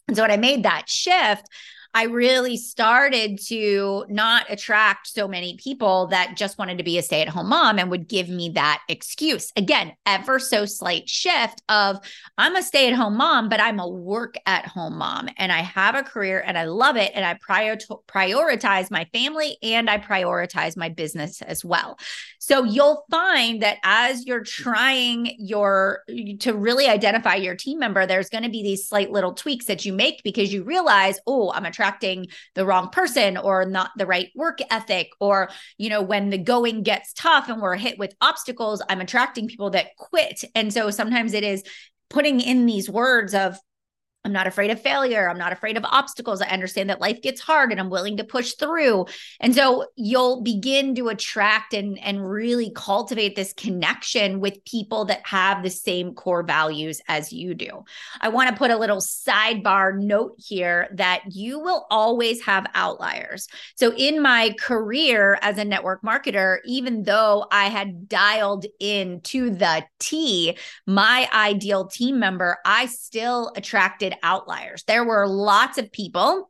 And 0.10 0.18
so 0.18 0.24
when 0.24 0.32
I 0.32 0.38
made 0.38 0.64
that 0.64 0.90
shift, 0.90 1.48
I 1.96 2.04
really 2.04 2.58
started 2.58 3.40
to 3.48 4.04
not 4.10 4.48
attract 4.50 5.08
so 5.08 5.30
many 5.30 5.56
people 5.56 6.08
that 6.08 6.36
just 6.36 6.58
wanted 6.58 6.78
to 6.80 6.84
be 6.84 6.98
a 6.98 7.02
stay 7.02 7.22
at 7.22 7.30
home 7.30 7.48
mom 7.48 7.80
and 7.80 7.90
would 7.90 8.10
give 8.10 8.28
me 8.28 8.50
that 8.50 8.82
excuse. 8.90 9.54
Again, 9.56 9.94
ever 10.06 10.38
so 10.38 10.66
slight 10.66 11.08
shift 11.08 11.62
of 11.70 12.02
I'm 12.38 12.58
a 12.58 12.64
stay 12.64 12.90
at 12.90 12.96
home 12.96 13.16
mom, 13.16 13.48
but 13.48 13.62
I'm 13.62 13.80
a 13.80 13.88
work 13.88 14.36
at 14.46 14.66
home 14.66 14.98
mom 14.98 15.30
and 15.38 15.54
I 15.54 15.62
have 15.62 15.96
a 15.96 16.04
career 16.04 16.44
and 16.46 16.58
I 16.58 16.66
love 16.66 16.98
it. 16.98 17.14
And 17.16 17.24
I 17.24 17.36
prior- 17.36 17.78
prioritize 18.10 18.92
my 18.92 19.06
family 19.14 19.56
and 19.64 19.90
I 19.90 19.98
prioritize 19.98 20.76
my 20.76 20.90
business 20.90 21.42
as 21.44 21.64
well. 21.64 21.98
So 22.40 22.66
you'll 22.66 23.06
find 23.10 23.62
that 23.62 23.78
as 23.86 24.26
you're 24.26 24.44
trying 24.44 25.34
your 25.40 26.04
to 26.42 26.54
really 26.54 26.88
identify 26.88 27.36
your 27.36 27.56
team 27.56 27.80
member, 27.80 28.06
there's 28.06 28.30
going 28.30 28.44
to 28.44 28.50
be 28.50 28.64
these 28.64 28.86
slight 28.86 29.12
little 29.12 29.34
tweaks 29.34 29.68
that 29.68 29.86
you 29.86 29.94
make 29.94 30.24
because 30.24 30.52
you 30.52 30.66
realize, 30.66 31.22
oh, 31.26 31.54
I'm 31.54 31.64
attracting 31.64 31.85
attracting 31.86 32.28
the 32.56 32.66
wrong 32.66 32.90
person 32.90 33.38
or 33.38 33.66
not 33.66 33.92
the 33.98 34.06
right 34.06 34.30
work 34.36 34.58
ethic 34.72 35.10
or 35.20 35.50
you 35.78 35.90
know 35.90 36.02
when 36.02 36.32
the 36.32 36.38
going 36.38 36.82
gets 36.82 37.14
tough 37.14 37.48
and 37.48 37.62
we're 37.62 37.76
hit 37.76 38.00
with 38.00 38.16
obstacles 38.22 38.82
i'm 38.90 39.02
attracting 39.02 39.48
people 39.48 39.70
that 39.70 39.96
quit. 39.98 40.44
And 40.54 40.74
so 40.74 40.90
sometimes 40.90 41.34
it 41.34 41.44
is 41.44 41.64
putting 42.10 42.40
in 42.40 42.66
these 42.66 42.90
words 42.90 43.34
of 43.34 43.58
I'm 44.26 44.34
not 44.34 44.48
afraid 44.48 44.72
of 44.72 44.82
failure. 44.82 45.30
I'm 45.30 45.38
not 45.38 45.54
afraid 45.54 45.78
of 45.78 45.86
obstacles. 45.86 46.42
I 46.42 46.48
understand 46.48 46.90
that 46.90 47.00
life 47.00 47.22
gets 47.22 47.40
hard 47.40 47.72
and 47.72 47.80
I'm 47.80 47.92
willing 47.92 48.18
to 48.18 48.24
push 48.24 48.54
through. 48.54 49.06
And 49.40 49.54
so 49.54 49.86
you'll 49.96 50.42
begin 50.42 50.96
to 50.96 51.10
attract 51.10 51.76
and, 51.76 52.00
and 52.00 52.28
really 52.28 52.72
cultivate 52.76 53.36
this 53.36 53.54
connection 53.54 54.40
with 54.40 54.66
people 54.66 55.06
that 55.06 55.22
have 55.28 55.62
the 55.62 55.70
same 55.70 56.16
core 56.16 56.42
values 56.42 57.02
as 57.08 57.32
you 57.32 57.54
do. 57.54 57.86
I 58.20 58.30
want 58.30 58.50
to 58.50 58.56
put 58.56 58.72
a 58.72 58.78
little 58.78 58.98
sidebar 58.98 59.96
note 59.96 60.34
here 60.40 60.88
that 60.94 61.22
you 61.30 61.60
will 61.60 61.86
always 61.92 62.42
have 62.42 62.66
outliers. 62.74 63.48
So 63.76 63.94
in 63.96 64.24
my 64.24 64.56
career 64.60 65.38
as 65.44 65.60
a 65.60 65.66
network 65.66 66.02
marketer, 66.02 66.58
even 66.66 67.04
though 67.04 67.46
I 67.52 67.66
had 67.66 68.10
dialed 68.10 68.66
in 68.80 69.22
to 69.22 69.52
the 69.52 69.86
T, 70.00 70.58
my 70.88 71.30
ideal 71.32 71.86
team 71.86 72.18
member, 72.18 72.58
I 72.66 72.88
still 72.88 73.52
attracted 73.56 74.15
outliers. 74.24 74.84
There 74.84 75.04
were 75.04 75.28
lots 75.28 75.78
of 75.78 75.92
people 75.92 76.50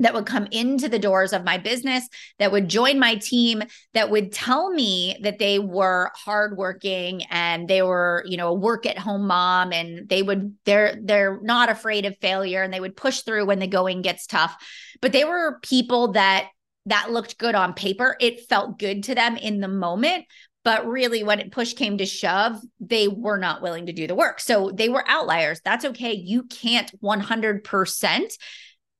that 0.00 0.14
would 0.14 0.26
come 0.26 0.48
into 0.50 0.88
the 0.88 0.98
doors 0.98 1.32
of 1.32 1.44
my 1.44 1.58
business 1.58 2.08
that 2.38 2.50
would 2.50 2.68
join 2.68 2.98
my 2.98 3.14
team 3.14 3.62
that 3.92 4.10
would 4.10 4.32
tell 4.32 4.70
me 4.70 5.16
that 5.22 5.38
they 5.38 5.58
were 5.58 6.10
hardworking 6.16 7.22
and 7.30 7.68
they 7.68 7.82
were 7.82 8.24
you 8.26 8.36
know 8.36 8.48
a 8.48 8.54
work 8.54 8.86
at 8.86 8.98
home 8.98 9.26
mom 9.26 9.72
and 9.72 10.08
they 10.08 10.22
would 10.22 10.54
they're 10.64 10.96
they're 11.02 11.40
not 11.42 11.68
afraid 11.68 12.04
of 12.04 12.16
failure 12.18 12.62
and 12.62 12.72
they 12.72 12.80
would 12.80 12.96
push 12.96 13.20
through 13.20 13.46
when 13.46 13.60
the 13.60 13.66
going 13.66 14.02
gets 14.02 14.26
tough 14.26 14.56
but 15.00 15.12
they 15.12 15.24
were 15.24 15.60
people 15.62 16.12
that 16.12 16.48
that 16.86 17.12
looked 17.12 17.38
good 17.38 17.54
on 17.54 17.72
paper 17.72 18.16
it 18.20 18.48
felt 18.48 18.78
good 18.78 19.04
to 19.04 19.14
them 19.14 19.36
in 19.36 19.60
the 19.60 19.68
moment 19.68 20.24
but 20.64 20.86
really, 20.86 21.22
when 21.22 21.50
push 21.50 21.74
came 21.74 21.98
to 21.98 22.06
shove, 22.06 22.58
they 22.80 23.06
were 23.06 23.38
not 23.38 23.62
willing 23.62 23.86
to 23.86 23.92
do 23.92 24.06
the 24.06 24.14
work. 24.14 24.40
So 24.40 24.70
they 24.72 24.88
were 24.88 25.04
outliers. 25.06 25.60
That's 25.64 25.84
okay. 25.84 26.14
You 26.14 26.44
can't 26.44 26.90
100% 27.02 28.32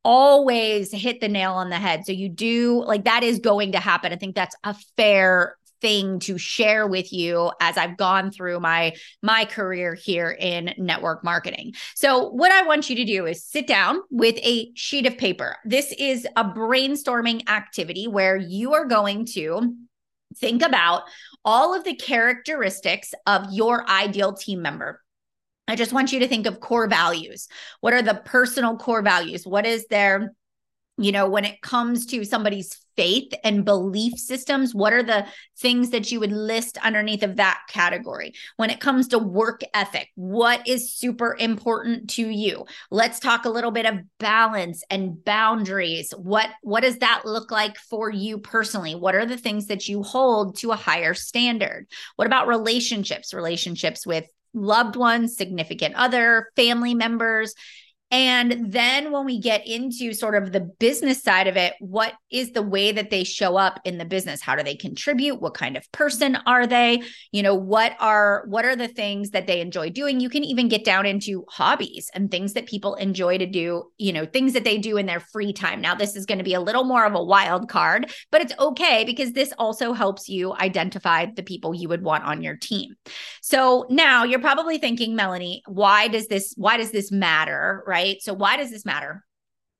always 0.04 0.92
hit 0.92 1.20
the 1.20 1.28
nail 1.28 1.54
on 1.54 1.70
the 1.70 1.78
head. 1.78 2.04
So 2.04 2.12
you 2.12 2.28
do 2.28 2.84
like 2.84 3.04
that 3.04 3.22
is 3.22 3.38
going 3.38 3.72
to 3.72 3.80
happen. 3.80 4.12
I 4.12 4.16
think 4.16 4.34
that's 4.34 4.54
a 4.62 4.76
fair 4.96 5.56
thing 5.80 6.18
to 6.18 6.38
share 6.38 6.86
with 6.86 7.12
you 7.12 7.50
as 7.60 7.76
I've 7.76 7.96
gone 7.96 8.30
through 8.30 8.60
my 8.60 8.94
my 9.22 9.44
career 9.44 9.94
here 9.94 10.30
in 10.30 10.74
network 10.78 11.24
marketing. 11.24 11.74
So 11.94 12.30
what 12.30 12.52
I 12.52 12.62
want 12.62 12.88
you 12.88 12.96
to 12.96 13.04
do 13.04 13.26
is 13.26 13.44
sit 13.44 13.66
down 13.66 14.00
with 14.10 14.36
a 14.36 14.70
sheet 14.74 15.06
of 15.06 15.18
paper. 15.18 15.56
This 15.64 15.92
is 15.98 16.26
a 16.36 16.44
brainstorming 16.44 17.48
activity 17.48 18.06
where 18.06 18.36
you 18.36 18.74
are 18.74 18.86
going 18.86 19.26
to 19.34 19.74
think 20.36 20.62
about 20.62 21.02
all 21.44 21.74
of 21.74 21.84
the 21.84 21.94
characteristics 21.94 23.14
of 23.26 23.52
your 23.52 23.88
ideal 23.88 24.32
team 24.32 24.62
member. 24.62 25.00
I 25.66 25.76
just 25.76 25.92
want 25.92 26.12
you 26.12 26.20
to 26.20 26.28
think 26.28 26.46
of 26.46 26.60
core 26.60 26.88
values. 26.88 27.48
What 27.80 27.94
are 27.94 28.02
the 28.02 28.20
personal 28.24 28.76
core 28.76 29.02
values? 29.02 29.46
What 29.46 29.66
is 29.66 29.86
their 29.86 30.34
you 30.96 31.10
know, 31.10 31.28
when 31.28 31.44
it 31.44 31.60
comes 31.60 32.06
to 32.06 32.24
somebody's 32.24 32.76
faith 32.96 33.32
and 33.42 33.64
belief 33.64 34.16
systems, 34.16 34.74
what 34.74 34.92
are 34.92 35.02
the 35.02 35.26
things 35.58 35.90
that 35.90 36.12
you 36.12 36.20
would 36.20 36.30
list 36.30 36.78
underneath 36.84 37.24
of 37.24 37.36
that 37.36 37.60
category? 37.68 38.32
When 38.56 38.70
it 38.70 38.78
comes 38.78 39.08
to 39.08 39.18
work 39.18 39.62
ethic, 39.74 40.10
what 40.14 40.66
is 40.68 40.94
super 40.94 41.36
important 41.38 42.10
to 42.10 42.28
you? 42.28 42.66
Let's 42.92 43.18
talk 43.18 43.44
a 43.44 43.50
little 43.50 43.72
bit 43.72 43.86
of 43.86 43.98
balance 44.18 44.84
and 44.88 45.24
boundaries. 45.24 46.12
What 46.16 46.50
what 46.62 46.82
does 46.82 46.98
that 46.98 47.22
look 47.24 47.50
like 47.50 47.76
for 47.76 48.08
you 48.10 48.38
personally? 48.38 48.94
What 48.94 49.16
are 49.16 49.26
the 49.26 49.36
things 49.36 49.66
that 49.66 49.88
you 49.88 50.04
hold 50.04 50.58
to 50.58 50.70
a 50.70 50.76
higher 50.76 51.14
standard? 51.14 51.88
What 52.14 52.26
about 52.26 52.46
relationships? 52.46 53.34
Relationships 53.34 54.06
with 54.06 54.26
loved 54.54 54.94
ones, 54.94 55.36
significant 55.36 55.96
other, 55.96 56.48
family 56.54 56.94
members, 56.94 57.54
and 58.10 58.72
then 58.72 59.10
when 59.10 59.24
we 59.24 59.40
get 59.40 59.66
into 59.66 60.12
sort 60.12 60.36
of 60.36 60.52
the 60.52 60.60
business 60.60 61.22
side 61.22 61.48
of 61.48 61.56
it, 61.56 61.74
what 61.80 62.12
is 62.30 62.52
the 62.52 62.62
way 62.62 62.92
that 62.92 63.10
they 63.10 63.24
show 63.24 63.56
up 63.56 63.80
in 63.84 63.98
the 63.98 64.04
business? 64.04 64.40
How 64.40 64.54
do 64.54 64.62
they 64.62 64.76
contribute? 64.76 65.40
What 65.40 65.54
kind 65.54 65.76
of 65.76 65.90
person 65.90 66.36
are 66.46 66.66
they? 66.66 67.02
You 67.32 67.42
know, 67.42 67.54
what 67.54 67.96
are 67.98 68.44
what 68.46 68.64
are 68.64 68.76
the 68.76 68.88
things 68.88 69.30
that 69.30 69.46
they 69.46 69.60
enjoy 69.60 69.90
doing? 69.90 70.20
You 70.20 70.28
can 70.28 70.44
even 70.44 70.68
get 70.68 70.84
down 70.84 71.06
into 71.06 71.44
hobbies 71.48 72.08
and 72.14 72.30
things 72.30 72.52
that 72.52 72.66
people 72.66 72.94
enjoy 72.96 73.38
to 73.38 73.46
do, 73.46 73.90
you 73.98 74.12
know, 74.12 74.26
things 74.26 74.52
that 74.52 74.64
they 74.64 74.78
do 74.78 74.96
in 74.96 75.06
their 75.06 75.20
free 75.20 75.52
time. 75.52 75.80
Now 75.80 75.96
this 75.96 76.14
is 76.14 76.26
going 76.26 76.38
to 76.38 76.44
be 76.44 76.54
a 76.54 76.60
little 76.60 76.84
more 76.84 77.06
of 77.06 77.14
a 77.14 77.24
wild 77.24 77.68
card, 77.68 78.12
but 78.30 78.42
it's 78.42 78.54
okay 78.60 79.04
because 79.04 79.32
this 79.32 79.52
also 79.58 79.92
helps 79.92 80.28
you 80.28 80.54
identify 80.54 81.26
the 81.26 81.42
people 81.42 81.74
you 81.74 81.88
would 81.88 82.02
want 82.02 82.24
on 82.24 82.42
your 82.42 82.56
team. 82.56 82.94
So 83.42 83.86
now 83.90 84.24
you're 84.24 84.40
probably 84.40 84.78
thinking, 84.78 85.16
Melanie, 85.16 85.62
why 85.66 86.06
does 86.08 86.28
this 86.28 86.54
why 86.56 86.76
does 86.76 86.92
this 86.92 87.10
matter, 87.10 87.82
right? 87.88 87.93
Right? 87.94 88.20
So, 88.20 88.34
why 88.34 88.56
does 88.56 88.72
this 88.72 88.84
matter? 88.84 89.24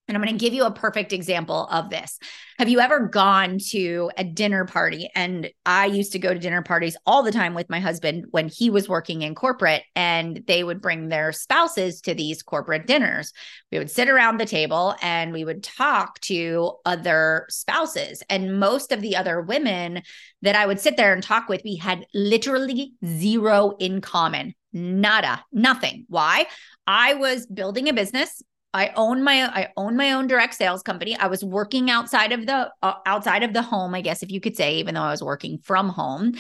And 0.07 0.17
I'm 0.17 0.23
going 0.23 0.37
to 0.37 0.45
give 0.45 0.53
you 0.53 0.67
a 0.67 0.71
perfect 0.71 1.13
example 1.13 1.67
of 1.67 1.89
this. 1.89 2.19
Have 2.59 2.69
you 2.69 2.79
ever 2.79 3.09
gone 3.09 3.59
to 3.71 4.11
a 4.19 4.23
dinner 4.23 4.67
party? 4.67 5.09
And 5.15 5.51
I 5.65 5.87
used 5.87 6.13
to 6.13 6.19
go 6.19 6.33
to 6.33 6.39
dinner 6.39 6.63
parties 6.63 6.97
all 7.07 7.23
the 7.23 7.33
time 7.33 7.55
with 7.55 7.71
my 7.71 7.81
husband 7.81 8.27
when 8.31 8.49
he 8.49 8.69
was 8.69 8.89
working 8.89 9.23
in 9.23 9.35
corporate, 9.35 9.83
and 9.97 10.45
they 10.47 10.63
would 10.63 10.83
bring 10.83 11.09
their 11.09 11.33
spouses 11.33 12.03
to 12.03 12.15
these 12.15 12.43
corporate 12.43 12.87
dinners. 12.87 13.33
We 13.73 13.79
would 13.79 13.91
sit 13.91 14.11
around 14.11 14.39
the 14.39 14.47
table 14.47 14.95
and 15.01 15.33
we 15.33 15.45
would 15.45 15.65
talk 15.65 16.21
to 16.21 16.73
other 16.85 17.47
spouses. 17.49 18.23
And 18.29 18.61
most 18.61 18.93
of 18.93 19.01
the 19.01 19.17
other 19.17 19.41
women 19.41 20.03
that 20.43 20.55
I 20.55 20.67
would 20.67 20.79
sit 20.79 20.99
there 20.99 21.15
and 21.15 21.23
talk 21.23 21.49
with, 21.49 21.63
we 21.65 21.77
had 21.77 22.07
literally 22.15 22.93
zero 23.05 23.75
in 23.81 24.03
common. 24.03 24.55
Nada, 24.75 25.43
nothing. 25.53 26.05
Why? 26.09 26.47
I 26.87 27.15
was 27.15 27.47
building 27.47 27.89
a 27.89 27.93
business. 27.93 28.43
I 28.75 28.93
own 28.97 29.23
my 29.23 29.45
I 29.45 29.69
own 29.77 29.97
my 29.97 30.13
own 30.13 30.27
direct 30.27 30.55
sales 30.55 30.83
company. 30.83 31.17
I 31.17 31.29
was 31.29 31.45
working 31.45 31.91
outside 31.91 32.33
of 32.33 32.45
the 32.45 32.73
uh, 32.83 32.95
outside 33.07 33.45
of 33.45 33.53
the 33.53 33.63
home, 33.63 33.95
I 33.95 34.01
guess 34.01 34.23
if 34.23 34.33
you 34.33 34.41
could 34.41 34.57
say, 34.57 34.79
even 34.79 34.97
though 34.97 35.03
I 35.03 35.13
was 35.13 35.23
working 35.23 35.59
from 35.59 35.89
home. 35.89 36.33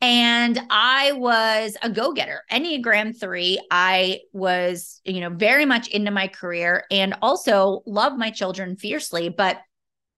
And 0.00 0.58
I 0.70 1.12
was 1.12 1.76
a 1.82 1.90
go-getter. 1.90 2.42
Enneagram 2.50 3.18
3, 3.18 3.60
I 3.70 4.20
was, 4.32 5.00
you 5.04 5.20
know, 5.20 5.30
very 5.30 5.64
much 5.64 5.86
into 5.88 6.10
my 6.10 6.26
career 6.26 6.84
and 6.90 7.14
also 7.22 7.82
love 7.86 8.16
my 8.16 8.30
children 8.30 8.74
fiercely, 8.74 9.28
but 9.28 9.58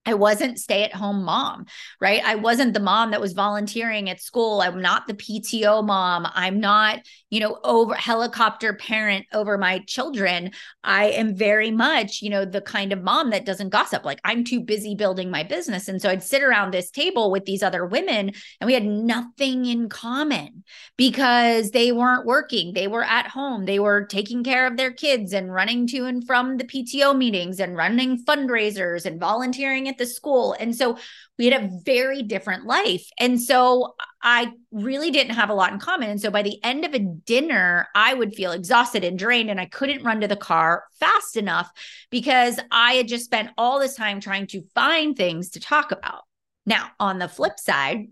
I 0.06 0.14
wasn't 0.14 0.58
stay 0.58 0.84
at 0.84 0.94
home 0.94 1.24
mom, 1.24 1.66
right? 2.00 2.22
I 2.24 2.34
wasn't 2.34 2.74
the 2.74 2.80
mom 2.80 3.12
that 3.12 3.20
was 3.20 3.32
volunteering 3.32 4.10
at 4.10 4.20
school. 4.20 4.60
I'm 4.60 4.82
not 4.82 5.06
the 5.06 5.14
PTO 5.14 5.84
mom. 5.84 6.28
I'm 6.34 6.60
not, 6.60 7.00
you 7.30 7.40
know, 7.40 7.58
over 7.64 7.94
helicopter 7.94 8.74
parent 8.74 9.24
over 9.32 9.56
my 9.56 9.78
children. 9.86 10.50
I 10.82 11.06
am 11.06 11.34
very 11.34 11.70
much, 11.70 12.20
you 12.20 12.28
know, 12.28 12.44
the 12.44 12.60
kind 12.60 12.92
of 12.92 13.02
mom 13.02 13.30
that 13.30 13.46
doesn't 13.46 13.70
gossip. 13.70 14.04
Like 14.04 14.20
I'm 14.24 14.44
too 14.44 14.60
busy 14.60 14.94
building 14.94 15.30
my 15.30 15.42
business. 15.42 15.88
And 15.88 16.02
so 16.02 16.10
I'd 16.10 16.22
sit 16.22 16.42
around 16.42 16.72
this 16.72 16.90
table 16.90 17.30
with 17.30 17.46
these 17.46 17.62
other 17.62 17.86
women 17.86 18.32
and 18.60 18.66
we 18.66 18.74
had 18.74 18.84
nothing 18.84 19.64
in 19.64 19.88
common 19.88 20.64
because 20.98 21.70
they 21.70 21.92
weren't 21.92 22.26
working. 22.26 22.74
They 22.74 22.88
were 22.88 23.04
at 23.04 23.28
home. 23.28 23.64
They 23.64 23.78
were 23.78 24.04
taking 24.04 24.44
care 24.44 24.66
of 24.66 24.76
their 24.76 24.92
kids 24.92 25.32
and 25.32 25.52
running 25.52 25.86
to 25.88 26.04
and 26.04 26.26
from 26.26 26.58
the 26.58 26.64
PTO 26.64 27.16
meetings 27.16 27.58
and 27.58 27.74
running 27.74 28.22
fundraisers 28.22 29.06
and 29.06 29.18
volunteering 29.18 29.86
at 29.94 29.98
the 29.98 30.06
school. 30.06 30.54
And 30.58 30.74
so 30.74 30.98
we 31.38 31.46
had 31.46 31.64
a 31.64 31.70
very 31.84 32.22
different 32.22 32.66
life. 32.66 33.08
And 33.18 33.40
so 33.40 33.94
I 34.22 34.52
really 34.72 35.10
didn't 35.10 35.34
have 35.34 35.50
a 35.50 35.54
lot 35.54 35.72
in 35.72 35.78
common. 35.78 36.10
And 36.10 36.20
so 36.20 36.30
by 36.30 36.42
the 36.42 36.62
end 36.64 36.84
of 36.84 36.94
a 36.94 36.98
dinner, 36.98 37.88
I 37.94 38.14
would 38.14 38.34
feel 38.34 38.52
exhausted 38.52 39.04
and 39.04 39.18
drained, 39.18 39.50
and 39.50 39.60
I 39.60 39.66
couldn't 39.66 40.04
run 40.04 40.20
to 40.20 40.28
the 40.28 40.36
car 40.36 40.84
fast 40.98 41.36
enough 41.36 41.70
because 42.10 42.58
I 42.70 42.94
had 42.94 43.08
just 43.08 43.24
spent 43.24 43.50
all 43.56 43.78
this 43.78 43.94
time 43.94 44.20
trying 44.20 44.46
to 44.48 44.62
find 44.74 45.16
things 45.16 45.50
to 45.50 45.60
talk 45.60 45.92
about. 45.92 46.22
Now, 46.66 46.90
on 46.98 47.18
the 47.18 47.28
flip 47.28 47.58
side, 47.58 48.08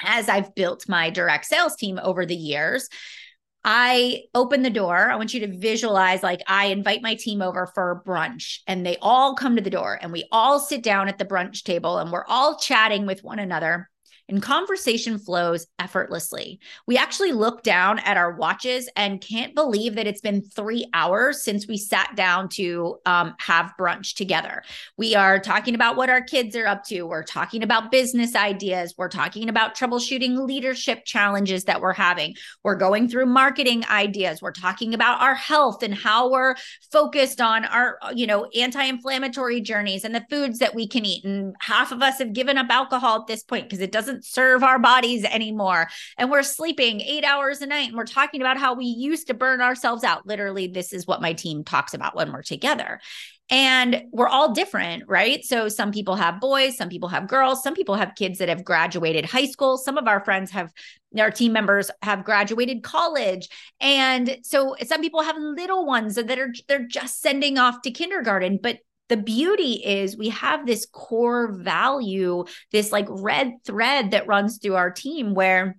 as 0.00 0.28
I've 0.28 0.54
built 0.54 0.88
my 0.88 1.10
direct 1.10 1.46
sales 1.46 1.74
team 1.76 1.98
over 2.02 2.26
the 2.26 2.36
years, 2.36 2.88
I 3.68 4.22
open 4.32 4.62
the 4.62 4.70
door. 4.70 5.10
I 5.10 5.16
want 5.16 5.34
you 5.34 5.40
to 5.40 5.58
visualize 5.58 6.22
like 6.22 6.40
I 6.46 6.66
invite 6.66 7.02
my 7.02 7.16
team 7.16 7.42
over 7.42 7.66
for 7.66 8.00
brunch 8.06 8.60
and 8.68 8.86
they 8.86 8.96
all 9.02 9.34
come 9.34 9.56
to 9.56 9.62
the 9.62 9.70
door 9.70 9.98
and 10.00 10.12
we 10.12 10.28
all 10.30 10.60
sit 10.60 10.84
down 10.84 11.08
at 11.08 11.18
the 11.18 11.24
brunch 11.24 11.64
table 11.64 11.98
and 11.98 12.12
we're 12.12 12.24
all 12.28 12.56
chatting 12.56 13.06
with 13.06 13.24
one 13.24 13.40
another 13.40 13.90
and 14.28 14.42
conversation 14.42 15.18
flows 15.18 15.66
effortlessly. 15.78 16.58
We 16.86 16.96
actually 16.98 17.32
look 17.32 17.62
down 17.62 17.98
at 18.00 18.16
our 18.16 18.32
watches 18.32 18.88
and 18.96 19.20
can't 19.20 19.54
believe 19.54 19.94
that 19.94 20.06
it's 20.06 20.20
been 20.20 20.42
three 20.42 20.86
hours 20.94 21.42
since 21.42 21.68
we 21.68 21.76
sat 21.76 22.16
down 22.16 22.48
to 22.50 22.98
um, 23.06 23.34
have 23.38 23.72
brunch 23.78 24.14
together. 24.14 24.62
We 24.96 25.14
are 25.14 25.38
talking 25.38 25.74
about 25.74 25.96
what 25.96 26.10
our 26.10 26.20
kids 26.20 26.56
are 26.56 26.66
up 26.66 26.84
to. 26.84 27.02
We're 27.02 27.22
talking 27.22 27.62
about 27.62 27.90
business 27.90 28.34
ideas. 28.34 28.94
We're 28.96 29.08
talking 29.08 29.48
about 29.48 29.76
troubleshooting 29.76 30.46
leadership 30.46 31.04
challenges 31.04 31.64
that 31.64 31.80
we're 31.80 31.92
having. 31.92 32.34
We're 32.64 32.76
going 32.76 33.08
through 33.08 33.26
marketing 33.26 33.84
ideas. 33.86 34.42
We're 34.42 34.52
talking 34.52 34.94
about 34.94 35.20
our 35.20 35.34
health 35.34 35.82
and 35.82 35.94
how 35.94 36.30
we're 36.30 36.56
focused 36.90 37.40
on 37.40 37.64
our, 37.64 37.98
you 38.14 38.26
know, 38.26 38.46
anti-inflammatory 38.56 39.60
journeys 39.60 40.04
and 40.04 40.14
the 40.14 40.26
foods 40.28 40.58
that 40.58 40.74
we 40.74 40.88
can 40.88 41.04
eat. 41.04 41.24
And 41.24 41.54
half 41.60 41.92
of 41.92 42.02
us 42.02 42.18
have 42.18 42.32
given 42.32 42.58
up 42.58 42.68
alcohol 42.70 43.20
at 43.20 43.26
this 43.26 43.42
point 43.42 43.68
because 43.68 43.80
it 43.80 43.92
doesn't 43.92 44.15
doesn't 44.16 44.24
serve 44.24 44.62
our 44.62 44.78
bodies 44.78 45.24
anymore. 45.24 45.88
And 46.18 46.30
we're 46.30 46.42
sleeping 46.42 47.00
eight 47.00 47.24
hours 47.24 47.60
a 47.60 47.66
night. 47.66 47.88
And 47.88 47.96
we're 47.96 48.04
talking 48.04 48.40
about 48.40 48.58
how 48.58 48.74
we 48.74 48.86
used 48.86 49.26
to 49.28 49.34
burn 49.34 49.60
ourselves 49.60 50.04
out. 50.04 50.26
Literally, 50.26 50.66
this 50.66 50.92
is 50.92 51.06
what 51.06 51.20
my 51.20 51.32
team 51.32 51.64
talks 51.64 51.94
about 51.94 52.16
when 52.16 52.32
we're 52.32 52.42
together. 52.42 53.00
And 53.48 54.06
we're 54.10 54.26
all 54.26 54.52
different, 54.52 55.04
right? 55.06 55.44
So 55.44 55.68
some 55.68 55.92
people 55.92 56.16
have 56.16 56.40
boys, 56.40 56.76
some 56.76 56.88
people 56.88 57.08
have 57.10 57.28
girls, 57.28 57.62
some 57.62 57.74
people 57.74 57.94
have 57.94 58.16
kids 58.16 58.38
that 58.40 58.48
have 58.48 58.64
graduated 58.64 59.24
high 59.24 59.46
school. 59.46 59.78
Some 59.78 59.98
of 59.98 60.08
our 60.08 60.24
friends 60.24 60.50
have, 60.50 60.72
our 61.16 61.30
team 61.30 61.52
members 61.52 61.88
have 62.02 62.24
graduated 62.24 62.82
college. 62.82 63.48
And 63.80 64.38
so 64.42 64.74
some 64.84 65.00
people 65.00 65.22
have 65.22 65.36
little 65.38 65.86
ones 65.86 66.16
that 66.16 66.38
are, 66.38 66.52
they're 66.66 66.88
just 66.88 67.20
sending 67.20 67.56
off 67.56 67.82
to 67.82 67.92
kindergarten. 67.92 68.58
But 68.60 68.80
the 69.08 69.16
beauty 69.16 69.74
is 69.84 70.16
we 70.16 70.30
have 70.30 70.66
this 70.66 70.86
core 70.90 71.52
value, 71.52 72.44
this 72.72 72.92
like 72.92 73.06
red 73.08 73.54
thread 73.64 74.10
that 74.10 74.26
runs 74.26 74.58
through 74.58 74.74
our 74.74 74.90
team 74.90 75.34
where 75.34 75.76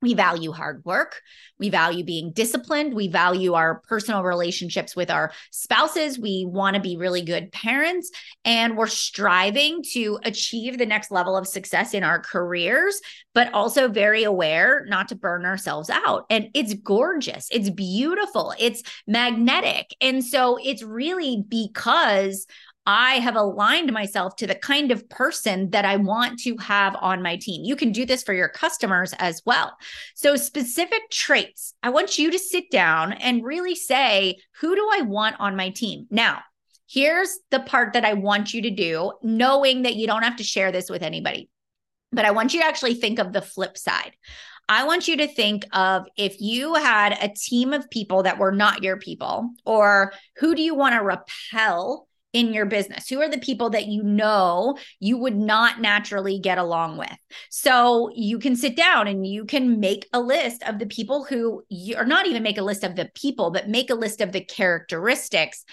we 0.00 0.14
value 0.14 0.52
hard 0.52 0.84
work. 0.84 1.20
We 1.58 1.70
value 1.70 2.04
being 2.04 2.32
disciplined. 2.32 2.94
We 2.94 3.08
value 3.08 3.54
our 3.54 3.80
personal 3.88 4.22
relationships 4.22 4.94
with 4.94 5.10
our 5.10 5.32
spouses. 5.50 6.18
We 6.18 6.44
want 6.46 6.76
to 6.76 6.80
be 6.80 6.96
really 6.96 7.22
good 7.22 7.50
parents. 7.50 8.10
And 8.44 8.76
we're 8.76 8.86
striving 8.86 9.82
to 9.94 10.20
achieve 10.22 10.78
the 10.78 10.86
next 10.86 11.10
level 11.10 11.36
of 11.36 11.48
success 11.48 11.94
in 11.94 12.04
our 12.04 12.20
careers, 12.20 13.00
but 13.34 13.52
also 13.52 13.88
very 13.88 14.22
aware 14.22 14.84
not 14.86 15.08
to 15.08 15.16
burn 15.16 15.44
ourselves 15.44 15.90
out. 15.90 16.26
And 16.30 16.48
it's 16.54 16.74
gorgeous. 16.74 17.48
It's 17.50 17.70
beautiful. 17.70 18.54
It's 18.56 18.84
magnetic. 19.08 19.96
And 20.00 20.24
so 20.24 20.58
it's 20.62 20.84
really 20.84 21.42
because 21.48 22.46
I 22.88 23.16
have 23.16 23.36
aligned 23.36 23.92
myself 23.92 24.34
to 24.36 24.46
the 24.46 24.54
kind 24.54 24.90
of 24.90 25.06
person 25.10 25.68
that 25.70 25.84
I 25.84 25.96
want 25.96 26.38
to 26.44 26.56
have 26.56 26.96
on 26.98 27.22
my 27.22 27.36
team. 27.36 27.62
You 27.62 27.76
can 27.76 27.92
do 27.92 28.06
this 28.06 28.22
for 28.22 28.32
your 28.32 28.48
customers 28.48 29.12
as 29.18 29.42
well. 29.44 29.76
So, 30.14 30.36
specific 30.36 31.02
traits, 31.10 31.74
I 31.82 31.90
want 31.90 32.18
you 32.18 32.30
to 32.30 32.38
sit 32.38 32.70
down 32.70 33.12
and 33.12 33.44
really 33.44 33.74
say, 33.74 34.38
who 34.62 34.74
do 34.74 34.88
I 34.90 35.02
want 35.02 35.36
on 35.38 35.54
my 35.54 35.68
team? 35.68 36.06
Now, 36.10 36.40
here's 36.88 37.38
the 37.50 37.60
part 37.60 37.92
that 37.92 38.06
I 38.06 38.14
want 38.14 38.54
you 38.54 38.62
to 38.62 38.70
do, 38.70 39.12
knowing 39.22 39.82
that 39.82 39.96
you 39.96 40.06
don't 40.06 40.22
have 40.22 40.36
to 40.36 40.42
share 40.42 40.72
this 40.72 40.88
with 40.88 41.02
anybody. 41.02 41.50
But 42.10 42.24
I 42.24 42.30
want 42.30 42.54
you 42.54 42.60
to 42.60 42.66
actually 42.66 42.94
think 42.94 43.18
of 43.18 43.34
the 43.34 43.42
flip 43.42 43.76
side. 43.76 44.12
I 44.66 44.84
want 44.84 45.08
you 45.08 45.18
to 45.18 45.28
think 45.28 45.66
of 45.74 46.06
if 46.16 46.40
you 46.40 46.72
had 46.74 47.18
a 47.20 47.28
team 47.28 47.74
of 47.74 47.90
people 47.90 48.22
that 48.22 48.38
were 48.38 48.52
not 48.52 48.82
your 48.82 48.96
people, 48.96 49.50
or 49.66 50.14
who 50.38 50.54
do 50.54 50.62
you 50.62 50.74
want 50.74 50.94
to 50.94 51.02
repel 51.02 52.07
in 52.32 52.52
your 52.52 52.66
business? 52.66 53.08
Who 53.08 53.20
are 53.20 53.28
the 53.28 53.38
people 53.38 53.70
that 53.70 53.86
you 53.86 54.02
know 54.02 54.78
you 55.00 55.18
would 55.18 55.36
not 55.36 55.80
naturally 55.80 56.38
get 56.38 56.58
along 56.58 56.98
with? 56.98 57.16
So 57.50 58.10
you 58.14 58.38
can 58.38 58.56
sit 58.56 58.76
down 58.76 59.08
and 59.08 59.26
you 59.26 59.44
can 59.44 59.80
make 59.80 60.06
a 60.12 60.20
list 60.20 60.62
of 60.64 60.78
the 60.78 60.86
people 60.86 61.24
who 61.24 61.62
you, 61.68 61.96
or 61.96 62.04
not 62.04 62.26
even 62.26 62.42
make 62.42 62.58
a 62.58 62.62
list 62.62 62.84
of 62.84 62.96
the 62.96 63.10
people, 63.14 63.50
but 63.50 63.68
make 63.68 63.90
a 63.90 63.94
list 63.94 64.20
of 64.20 64.32
the 64.32 64.44
characteristics 64.44 65.64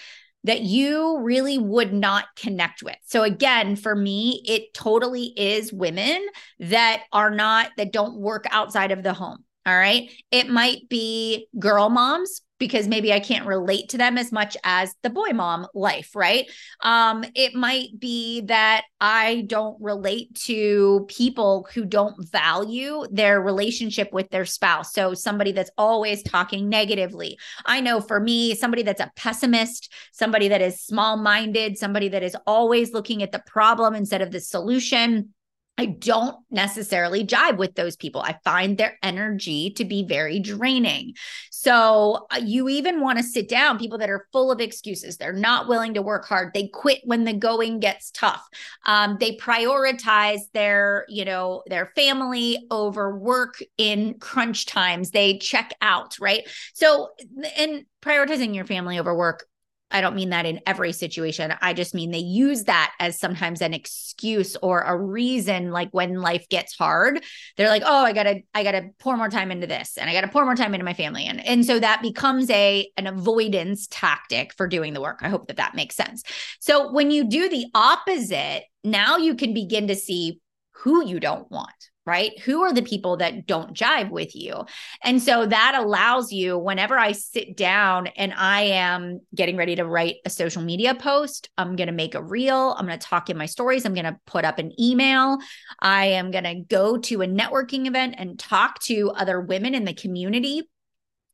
that 0.44 0.60
you 0.60 1.18
really 1.22 1.58
would 1.58 1.92
not 1.92 2.26
connect 2.36 2.82
with. 2.82 2.96
So 3.06 3.24
again, 3.24 3.74
for 3.74 3.96
me, 3.96 4.42
it 4.46 4.72
totally 4.74 5.34
is 5.36 5.72
women 5.72 6.24
that 6.60 7.02
are 7.12 7.30
not 7.30 7.70
that 7.76 7.92
don't 7.92 8.20
work 8.20 8.46
outside 8.50 8.92
of 8.92 9.02
the 9.02 9.12
home. 9.12 9.44
All 9.66 9.76
right. 9.76 10.08
It 10.30 10.48
might 10.48 10.88
be 10.88 11.48
girl 11.58 11.90
moms 11.90 12.42
because 12.58 12.88
maybe 12.88 13.12
I 13.12 13.20
can't 13.20 13.46
relate 13.46 13.90
to 13.90 13.98
them 13.98 14.16
as 14.16 14.32
much 14.32 14.56
as 14.64 14.94
the 15.02 15.10
boy 15.10 15.30
mom 15.34 15.66
life, 15.74 16.14
right? 16.14 16.50
Um, 16.80 17.24
it 17.34 17.54
might 17.54 17.98
be 17.98 18.42
that 18.42 18.84
I 19.00 19.44
don't 19.46 19.76
relate 19.80 20.34
to 20.46 21.06
people 21.08 21.68
who 21.74 21.84
don't 21.84 22.16
value 22.30 23.04
their 23.10 23.40
relationship 23.40 24.12
with 24.12 24.30
their 24.30 24.44
spouse. 24.44 24.92
So 24.92 25.14
somebody 25.14 25.52
that's 25.52 25.70
always 25.76 26.22
talking 26.22 26.68
negatively. 26.68 27.38
I 27.64 27.80
know 27.80 28.00
for 28.00 28.20
me, 28.20 28.54
somebody 28.54 28.82
that's 28.82 29.00
a 29.00 29.12
pessimist, 29.16 29.92
somebody 30.12 30.48
that 30.48 30.62
is 30.62 30.80
small 30.80 31.16
minded, 31.16 31.76
somebody 31.76 32.08
that 32.08 32.22
is 32.22 32.36
always 32.46 32.92
looking 32.92 33.22
at 33.22 33.32
the 33.32 33.42
problem 33.46 33.94
instead 33.94 34.22
of 34.22 34.30
the 34.30 34.40
solution 34.40 35.34
I 35.78 35.86
don't 35.86 36.36
necessarily 36.50 37.22
jibe 37.22 37.58
with 37.58 37.74
those 37.74 37.96
people. 37.96 38.22
I 38.22 38.38
find 38.44 38.78
their 38.78 38.98
energy 39.02 39.70
to 39.72 39.84
be 39.84 40.04
very 40.04 40.40
draining. 40.40 41.14
So, 41.50 42.26
uh, 42.32 42.40
you 42.42 42.68
even 42.68 43.00
want 43.00 43.18
to 43.18 43.24
sit 43.24 43.48
down 43.48 43.78
people 43.78 43.98
that 43.98 44.08
are 44.08 44.26
full 44.32 44.50
of 44.50 44.60
excuses. 44.60 45.16
They're 45.16 45.32
not 45.32 45.68
willing 45.68 45.94
to 45.94 46.02
work 46.02 46.24
hard. 46.24 46.54
They 46.54 46.68
quit 46.68 47.00
when 47.04 47.24
the 47.24 47.34
going 47.34 47.80
gets 47.80 48.10
tough. 48.10 48.42
Um, 48.86 49.18
they 49.20 49.36
prioritize 49.36 50.40
their, 50.54 51.04
you 51.08 51.24
know, 51.24 51.62
their 51.66 51.92
family 51.94 52.66
over 52.70 53.16
work 53.18 53.56
in 53.76 54.18
crunch 54.18 54.64
times. 54.64 55.10
They 55.10 55.38
check 55.38 55.74
out, 55.82 56.18
right? 56.18 56.48
So, 56.72 57.10
and 57.58 57.84
prioritizing 58.02 58.54
your 58.54 58.64
family 58.64 58.98
over 58.98 59.14
work 59.14 59.46
I 59.90 60.00
don't 60.00 60.16
mean 60.16 60.30
that 60.30 60.46
in 60.46 60.60
every 60.66 60.92
situation. 60.92 61.54
I 61.62 61.72
just 61.72 61.94
mean 61.94 62.10
they 62.10 62.18
use 62.18 62.64
that 62.64 62.92
as 62.98 63.18
sometimes 63.18 63.62
an 63.62 63.72
excuse 63.72 64.56
or 64.56 64.80
a 64.80 64.96
reason 64.96 65.70
like 65.70 65.90
when 65.92 66.14
life 66.14 66.48
gets 66.48 66.76
hard, 66.76 67.22
they're 67.56 67.68
like, 67.68 67.84
"Oh, 67.86 68.04
I 68.04 68.12
got 68.12 68.24
to 68.24 68.40
I 68.52 68.64
got 68.64 68.72
to 68.72 68.90
pour 68.98 69.16
more 69.16 69.28
time 69.28 69.50
into 69.50 69.66
this 69.66 69.96
and 69.96 70.10
I 70.10 70.12
got 70.12 70.22
to 70.22 70.28
pour 70.28 70.44
more 70.44 70.56
time 70.56 70.74
into 70.74 70.84
my 70.84 70.94
family." 70.94 71.24
And 71.26 71.44
and 71.46 71.64
so 71.64 71.78
that 71.78 72.02
becomes 72.02 72.50
a 72.50 72.90
an 72.96 73.06
avoidance 73.06 73.86
tactic 73.90 74.52
for 74.54 74.66
doing 74.66 74.92
the 74.92 75.00
work. 75.00 75.20
I 75.22 75.28
hope 75.28 75.46
that 75.46 75.56
that 75.58 75.74
makes 75.76 75.94
sense. 75.94 76.24
So 76.60 76.90
when 76.90 77.10
you 77.10 77.28
do 77.28 77.48
the 77.48 77.66
opposite, 77.74 78.64
now 78.82 79.18
you 79.18 79.36
can 79.36 79.54
begin 79.54 79.86
to 79.88 79.94
see 79.94 80.40
who 80.72 81.06
you 81.06 81.20
don't 81.20 81.50
want 81.50 81.70
right? 82.06 82.38
Who 82.40 82.62
are 82.62 82.72
the 82.72 82.82
people 82.82 83.16
that 83.16 83.46
don't 83.46 83.74
jive 83.74 84.10
with 84.10 84.34
you? 84.36 84.64
And 85.02 85.20
so 85.20 85.44
that 85.44 85.74
allows 85.76 86.32
you, 86.32 86.56
whenever 86.56 86.96
I 86.96 87.12
sit 87.12 87.56
down 87.56 88.06
and 88.06 88.32
I 88.32 88.62
am 88.62 89.20
getting 89.34 89.56
ready 89.56 89.74
to 89.76 89.84
write 89.84 90.16
a 90.24 90.30
social 90.30 90.62
media 90.62 90.94
post, 90.94 91.50
I'm 91.58 91.74
going 91.74 91.88
to 91.88 91.92
make 91.92 92.14
a 92.14 92.22
reel, 92.22 92.76
I'm 92.78 92.86
going 92.86 92.98
to 92.98 93.06
talk 93.06 93.28
in 93.28 93.36
my 93.36 93.46
stories, 93.46 93.84
I'm 93.84 93.94
going 93.94 94.04
to 94.04 94.18
put 94.24 94.44
up 94.44 94.58
an 94.58 94.72
email, 94.80 95.38
I 95.80 96.06
am 96.06 96.30
going 96.30 96.44
to 96.44 96.54
go 96.54 96.96
to 96.96 97.22
a 97.22 97.26
networking 97.26 97.86
event 97.86 98.14
and 98.18 98.38
talk 98.38 98.80
to 98.84 99.10
other 99.10 99.40
women 99.40 99.74
in 99.74 99.84
the 99.84 99.94
community 99.94 100.62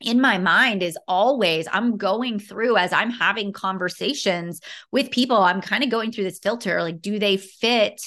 in 0.01 0.21
my 0.21 0.37
mind 0.39 0.83
is 0.83 0.99
always 1.07 1.69
I'm 1.73 1.97
going 1.97 2.41
through 2.41 2.77
as 2.77 2.93
I'm 2.93 3.11
having 3.11 3.53
conversations 3.53 4.61
with 4.91 5.11
people, 5.11 5.37
I'm 5.37 5.61
kind 5.61 5.85
of 5.85 5.91
going 5.91 6.13
through 6.13 6.25
this 6.25 6.41
filter 6.41 6.83
like, 6.83 7.01
do 7.01 7.19
they 7.19 7.37
fit 7.37 8.03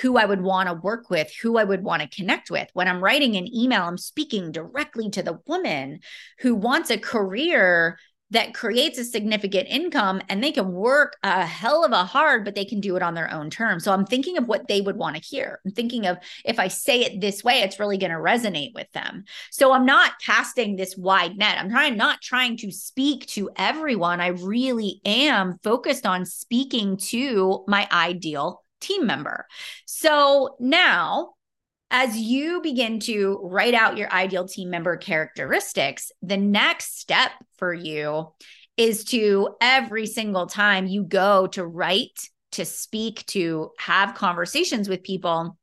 who 0.00 0.16
I 0.16 0.24
would 0.24 0.42
want 0.42 0.68
to 0.68 0.74
work 0.74 1.10
with, 1.10 1.32
who 1.42 1.56
I 1.56 1.64
would 1.64 1.82
want 1.82 2.02
to 2.02 2.08
connect 2.08 2.50
with. 2.50 2.68
When 2.74 2.88
I'm 2.88 3.02
writing 3.02 3.36
an 3.36 3.54
email, 3.54 3.82
I'm 3.82 3.98
speaking 3.98 4.52
directly 4.52 5.10
to 5.10 5.22
the 5.22 5.40
woman 5.46 6.00
who 6.40 6.54
wants 6.54 6.90
a 6.90 6.98
career 6.98 7.98
that 8.30 8.54
creates 8.54 8.98
a 8.98 9.04
significant 9.04 9.68
income 9.68 10.20
and 10.28 10.42
they 10.42 10.50
can 10.50 10.72
work 10.72 11.16
a 11.22 11.46
hell 11.46 11.84
of 11.84 11.92
a 11.92 12.04
hard, 12.04 12.44
but 12.44 12.56
they 12.56 12.64
can 12.64 12.80
do 12.80 12.96
it 12.96 13.02
on 13.02 13.14
their 13.14 13.32
own 13.32 13.50
terms. 13.50 13.84
So 13.84 13.92
I'm 13.92 14.04
thinking 14.04 14.36
of 14.36 14.48
what 14.48 14.66
they 14.66 14.80
would 14.80 14.96
want 14.96 15.14
to 15.14 15.22
hear. 15.22 15.60
I'm 15.64 15.70
thinking 15.70 16.06
of 16.06 16.18
if 16.44 16.58
I 16.58 16.66
say 16.66 17.02
it 17.02 17.20
this 17.20 17.44
way, 17.44 17.60
it's 17.60 17.78
really 17.78 17.98
going 17.98 18.10
to 18.10 18.16
resonate 18.16 18.74
with 18.74 18.90
them. 18.92 19.24
So 19.52 19.72
I'm 19.72 19.86
not 19.86 20.20
casting 20.20 20.74
this 20.74 20.96
wide 20.96 21.38
net. 21.38 21.58
I'm 21.58 21.70
trying 21.70 21.96
not 21.96 22.20
trying 22.20 22.56
to 22.58 22.72
speak 22.72 23.26
to 23.28 23.50
everyone. 23.56 24.20
I 24.20 24.28
really 24.28 25.00
am 25.04 25.58
focused 25.62 26.04
on 26.04 26.26
speaking 26.26 26.96
to 26.96 27.64
my 27.68 27.86
ideal 27.92 28.64
team 28.80 29.06
member. 29.06 29.46
So 29.86 30.56
now, 30.60 31.34
as 31.90 32.16
you 32.16 32.60
begin 32.62 33.00
to 33.00 33.38
write 33.42 33.74
out 33.74 33.96
your 33.96 34.12
ideal 34.12 34.48
team 34.48 34.70
member 34.70 34.96
characteristics, 34.96 36.10
the 36.22 36.36
next 36.36 36.98
step 36.98 37.30
for 37.58 37.72
you 37.72 38.32
is 38.76 39.04
to 39.04 39.50
every 39.60 40.06
single 40.06 40.46
time 40.46 40.86
you 40.86 41.04
go 41.04 41.46
to 41.48 41.64
write, 41.64 42.28
to 42.52 42.64
speak, 42.64 43.24
to 43.26 43.70
have 43.78 44.14
conversations 44.14 44.88
with 44.88 45.02
people, 45.02 45.56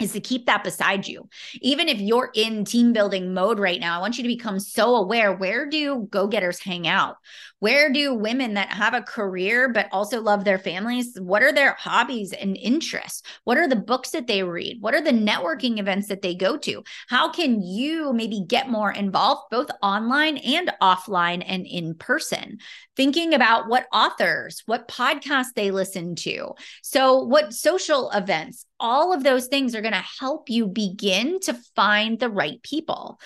is 0.00 0.12
to 0.12 0.20
keep 0.20 0.46
that 0.46 0.64
beside 0.64 1.06
you. 1.06 1.28
Even 1.60 1.88
if 1.88 2.00
you're 2.00 2.30
in 2.34 2.64
team 2.64 2.92
building 2.92 3.34
mode 3.34 3.58
right 3.58 3.80
now, 3.80 3.96
I 3.96 4.00
want 4.00 4.16
you 4.16 4.22
to 4.22 4.28
become 4.28 4.58
so 4.58 4.96
aware 4.96 5.32
where 5.34 5.68
do 5.68 6.08
go 6.10 6.26
getters 6.26 6.58
hang 6.58 6.88
out? 6.88 7.16
Where 7.60 7.92
do 7.92 8.14
women 8.14 8.54
that 8.54 8.70
have 8.70 8.94
a 8.94 9.02
career 9.02 9.68
but 9.68 9.88
also 9.92 10.20
love 10.20 10.44
their 10.44 10.58
families, 10.58 11.16
what 11.20 11.42
are 11.42 11.52
their 11.52 11.74
hobbies 11.74 12.32
and 12.32 12.56
interests? 12.56 13.22
What 13.44 13.58
are 13.58 13.68
the 13.68 13.76
books 13.76 14.10
that 14.10 14.26
they 14.26 14.42
read? 14.42 14.78
What 14.80 14.94
are 14.94 15.02
the 15.02 15.10
networking 15.10 15.78
events 15.78 16.08
that 16.08 16.22
they 16.22 16.34
go 16.34 16.56
to? 16.56 16.82
How 17.08 17.30
can 17.30 17.62
you 17.62 18.14
maybe 18.14 18.44
get 18.46 18.70
more 18.70 18.90
involved 18.90 19.50
both 19.50 19.70
online 19.82 20.38
and 20.38 20.72
offline 20.80 21.44
and 21.46 21.66
in 21.66 21.94
person? 21.94 22.58
Thinking 22.96 23.34
about 23.34 23.68
what 23.68 23.86
authors, 23.92 24.62
what 24.64 24.88
podcasts 24.88 25.52
they 25.54 25.70
listen 25.70 26.14
to. 26.16 26.54
So, 26.82 27.24
what 27.24 27.52
social 27.52 28.10
events, 28.10 28.64
all 28.78 29.12
of 29.12 29.22
those 29.22 29.48
things 29.48 29.74
are 29.74 29.82
going 29.82 29.92
to 29.92 30.04
help 30.18 30.48
you 30.48 30.66
begin 30.66 31.40
to 31.40 31.54
find 31.76 32.18
the 32.18 32.30
right 32.30 32.62
people 32.62 33.20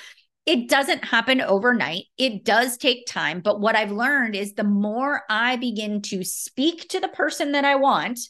it 0.46 0.68
doesn't 0.68 1.04
happen 1.04 1.40
overnight. 1.40 2.04
It 2.18 2.44
does 2.44 2.76
take 2.76 3.06
time. 3.06 3.40
But 3.40 3.60
what 3.60 3.76
I've 3.76 3.92
learned 3.92 4.36
is 4.36 4.52
the 4.52 4.64
more 4.64 5.22
I 5.30 5.56
begin 5.56 6.02
to 6.02 6.22
speak 6.22 6.88
to 6.90 7.00
the 7.00 7.08
person 7.08 7.52
that 7.52 7.64
I 7.64 7.76
want, 7.76 8.20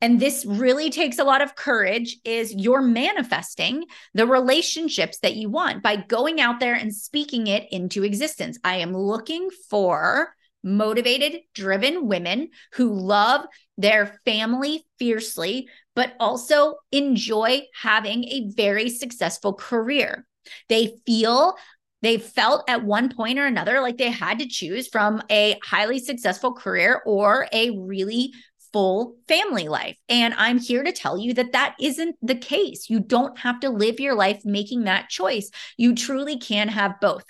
and 0.00 0.20
this 0.20 0.44
really 0.44 0.90
takes 0.90 1.18
a 1.18 1.24
lot 1.24 1.40
of 1.40 1.54
courage 1.54 2.18
is 2.24 2.52
you're 2.52 2.82
manifesting 2.82 3.84
the 4.12 4.26
relationships 4.26 5.18
that 5.20 5.36
you 5.36 5.48
want 5.48 5.82
by 5.82 5.96
going 5.96 6.40
out 6.40 6.60
there 6.60 6.74
and 6.74 6.94
speaking 6.94 7.46
it 7.46 7.68
into 7.70 8.04
existence. 8.04 8.58
I 8.64 8.76
am 8.76 8.94
looking 8.94 9.48
for 9.70 10.34
motivated, 10.62 11.40
driven 11.54 12.08
women 12.08 12.50
who 12.72 12.92
love 12.92 13.46
their 13.78 14.18
family 14.24 14.84
fiercely, 14.98 15.68
but 15.94 16.14
also 16.18 16.74
enjoy 16.90 17.62
having 17.80 18.24
a 18.24 18.50
very 18.54 18.90
successful 18.90 19.54
career. 19.54 20.26
They 20.68 20.96
feel 21.06 21.54
they 22.02 22.18
felt 22.18 22.68
at 22.68 22.84
one 22.84 23.08
point 23.14 23.38
or 23.38 23.46
another 23.46 23.80
like 23.80 23.96
they 23.96 24.10
had 24.10 24.38
to 24.40 24.46
choose 24.46 24.88
from 24.88 25.22
a 25.30 25.58
highly 25.64 25.98
successful 25.98 26.52
career 26.52 27.02
or 27.06 27.48
a 27.50 27.70
really 27.70 28.34
full 28.74 29.16
family 29.26 29.68
life. 29.68 29.96
And 30.08 30.34
I'm 30.34 30.58
here 30.58 30.82
to 30.82 30.92
tell 30.92 31.16
you 31.16 31.32
that 31.34 31.52
that 31.52 31.76
isn't 31.80 32.16
the 32.20 32.34
case. 32.34 32.90
You 32.90 33.00
don't 33.00 33.38
have 33.38 33.60
to 33.60 33.70
live 33.70 34.00
your 34.00 34.14
life 34.14 34.44
making 34.44 34.84
that 34.84 35.08
choice. 35.08 35.50
You 35.78 35.94
truly 35.94 36.36
can 36.38 36.68
have 36.68 37.00
both. 37.00 37.24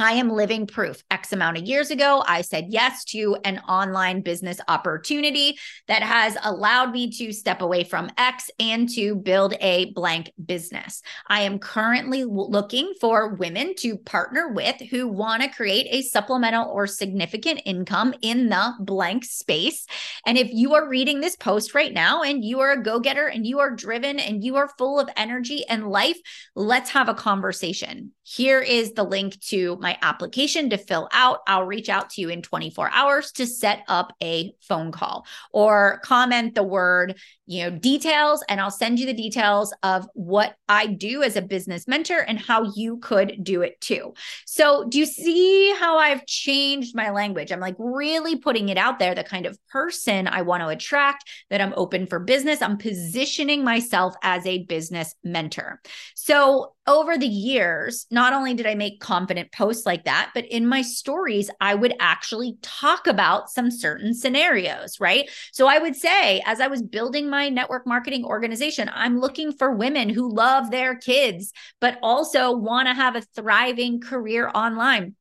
I 0.00 0.12
am 0.12 0.30
living 0.30 0.68
proof. 0.68 1.02
X 1.10 1.32
amount 1.32 1.58
of 1.58 1.64
years 1.64 1.90
ago, 1.90 2.22
I 2.24 2.42
said 2.42 2.66
yes 2.68 3.02
to 3.06 3.36
an 3.44 3.58
online 3.68 4.20
business 4.20 4.60
opportunity 4.68 5.58
that 5.88 6.04
has 6.04 6.36
allowed 6.44 6.92
me 6.92 7.10
to 7.18 7.32
step 7.32 7.62
away 7.62 7.82
from 7.82 8.08
X 8.16 8.48
and 8.60 8.88
to 8.90 9.16
build 9.16 9.54
a 9.60 9.86
blank 9.94 10.30
business. 10.44 11.02
I 11.26 11.40
am 11.40 11.58
currently 11.58 12.24
looking 12.24 12.94
for 13.00 13.34
women 13.34 13.74
to 13.78 13.96
partner 13.96 14.52
with 14.52 14.76
who 14.88 15.08
want 15.08 15.42
to 15.42 15.48
create 15.48 15.88
a 15.90 16.02
supplemental 16.02 16.70
or 16.70 16.86
significant 16.86 17.62
income 17.64 18.14
in 18.22 18.48
the 18.48 18.74
blank 18.78 19.24
space. 19.24 19.84
And 20.24 20.38
if 20.38 20.48
you 20.52 20.74
are 20.74 20.88
reading 20.88 21.20
this 21.20 21.34
post 21.34 21.74
right 21.74 21.92
now 21.92 22.22
and 22.22 22.44
you 22.44 22.60
are 22.60 22.70
a 22.70 22.82
go 22.82 23.00
getter 23.00 23.26
and 23.26 23.44
you 23.44 23.58
are 23.58 23.74
driven 23.74 24.20
and 24.20 24.44
you 24.44 24.56
are 24.56 24.70
full 24.78 25.00
of 25.00 25.08
energy 25.16 25.66
and 25.68 25.88
life, 25.88 26.18
let's 26.54 26.90
have 26.90 27.08
a 27.08 27.14
conversation. 27.14 28.12
Here 28.22 28.60
is 28.60 28.92
the 28.92 29.04
link 29.04 29.40
to 29.46 29.76
my 29.80 29.87
my 29.88 29.98
application 30.02 30.68
to 30.68 30.76
fill 30.76 31.08
out. 31.12 31.38
I'll 31.46 31.64
reach 31.64 31.88
out 31.88 32.10
to 32.10 32.20
you 32.20 32.28
in 32.28 32.42
24 32.42 32.90
hours 32.92 33.32
to 33.32 33.46
set 33.46 33.84
up 33.88 34.12
a 34.22 34.52
phone 34.60 34.92
call 34.92 35.26
or 35.50 36.00
comment 36.04 36.54
the 36.54 36.62
word, 36.62 37.18
you 37.46 37.62
know, 37.62 37.70
details, 37.70 38.44
and 38.50 38.60
I'll 38.60 38.70
send 38.70 38.98
you 38.98 39.06
the 39.06 39.14
details 39.14 39.74
of 39.82 40.06
what 40.12 40.56
I 40.68 40.88
do 40.88 41.22
as 41.22 41.36
a 41.36 41.42
business 41.42 41.88
mentor 41.88 42.18
and 42.18 42.38
how 42.38 42.70
you 42.76 42.98
could 42.98 43.42
do 43.42 43.62
it 43.62 43.80
too. 43.80 44.12
So, 44.44 44.84
do 44.84 44.98
you 44.98 45.06
see 45.06 45.74
how 45.78 45.96
I've 45.96 46.26
changed 46.26 46.94
my 46.94 47.08
language? 47.08 47.50
I'm 47.50 47.60
like 47.60 47.76
really 47.78 48.36
putting 48.36 48.68
it 48.68 48.76
out 48.76 48.98
there, 48.98 49.14
the 49.14 49.24
kind 49.24 49.46
of 49.46 49.58
person 49.68 50.28
I 50.28 50.42
want 50.42 50.62
to 50.62 50.68
attract, 50.68 51.24
that 51.48 51.62
I'm 51.62 51.72
open 51.78 52.06
for 52.06 52.18
business. 52.18 52.60
I'm 52.60 52.76
positioning 52.76 53.64
myself 53.64 54.14
as 54.22 54.44
a 54.44 54.64
business 54.64 55.14
mentor. 55.24 55.80
So, 56.14 56.74
over 56.88 57.18
the 57.18 57.26
years, 57.26 58.06
not 58.10 58.32
only 58.32 58.54
did 58.54 58.66
I 58.66 58.74
make 58.74 58.98
confident 58.98 59.52
posts 59.52 59.84
like 59.86 60.04
that, 60.04 60.30
but 60.34 60.46
in 60.46 60.66
my 60.66 60.82
stories, 60.82 61.50
I 61.60 61.74
would 61.74 61.94
actually 62.00 62.56
talk 62.62 63.06
about 63.06 63.50
some 63.50 63.70
certain 63.70 64.14
scenarios, 64.14 64.98
right? 64.98 65.30
So 65.52 65.68
I 65.68 65.78
would 65.78 65.94
say, 65.94 66.42
as 66.46 66.60
I 66.60 66.66
was 66.66 66.82
building 66.82 67.28
my 67.28 67.50
network 67.50 67.86
marketing 67.86 68.24
organization, 68.24 68.90
I'm 68.92 69.20
looking 69.20 69.52
for 69.52 69.70
women 69.70 70.08
who 70.08 70.34
love 70.34 70.70
their 70.70 70.96
kids, 70.96 71.52
but 71.80 71.98
also 72.02 72.56
want 72.56 72.88
to 72.88 72.94
have 72.94 73.14
a 73.14 73.20
thriving 73.20 74.00
career 74.00 74.50
online. 74.54 75.14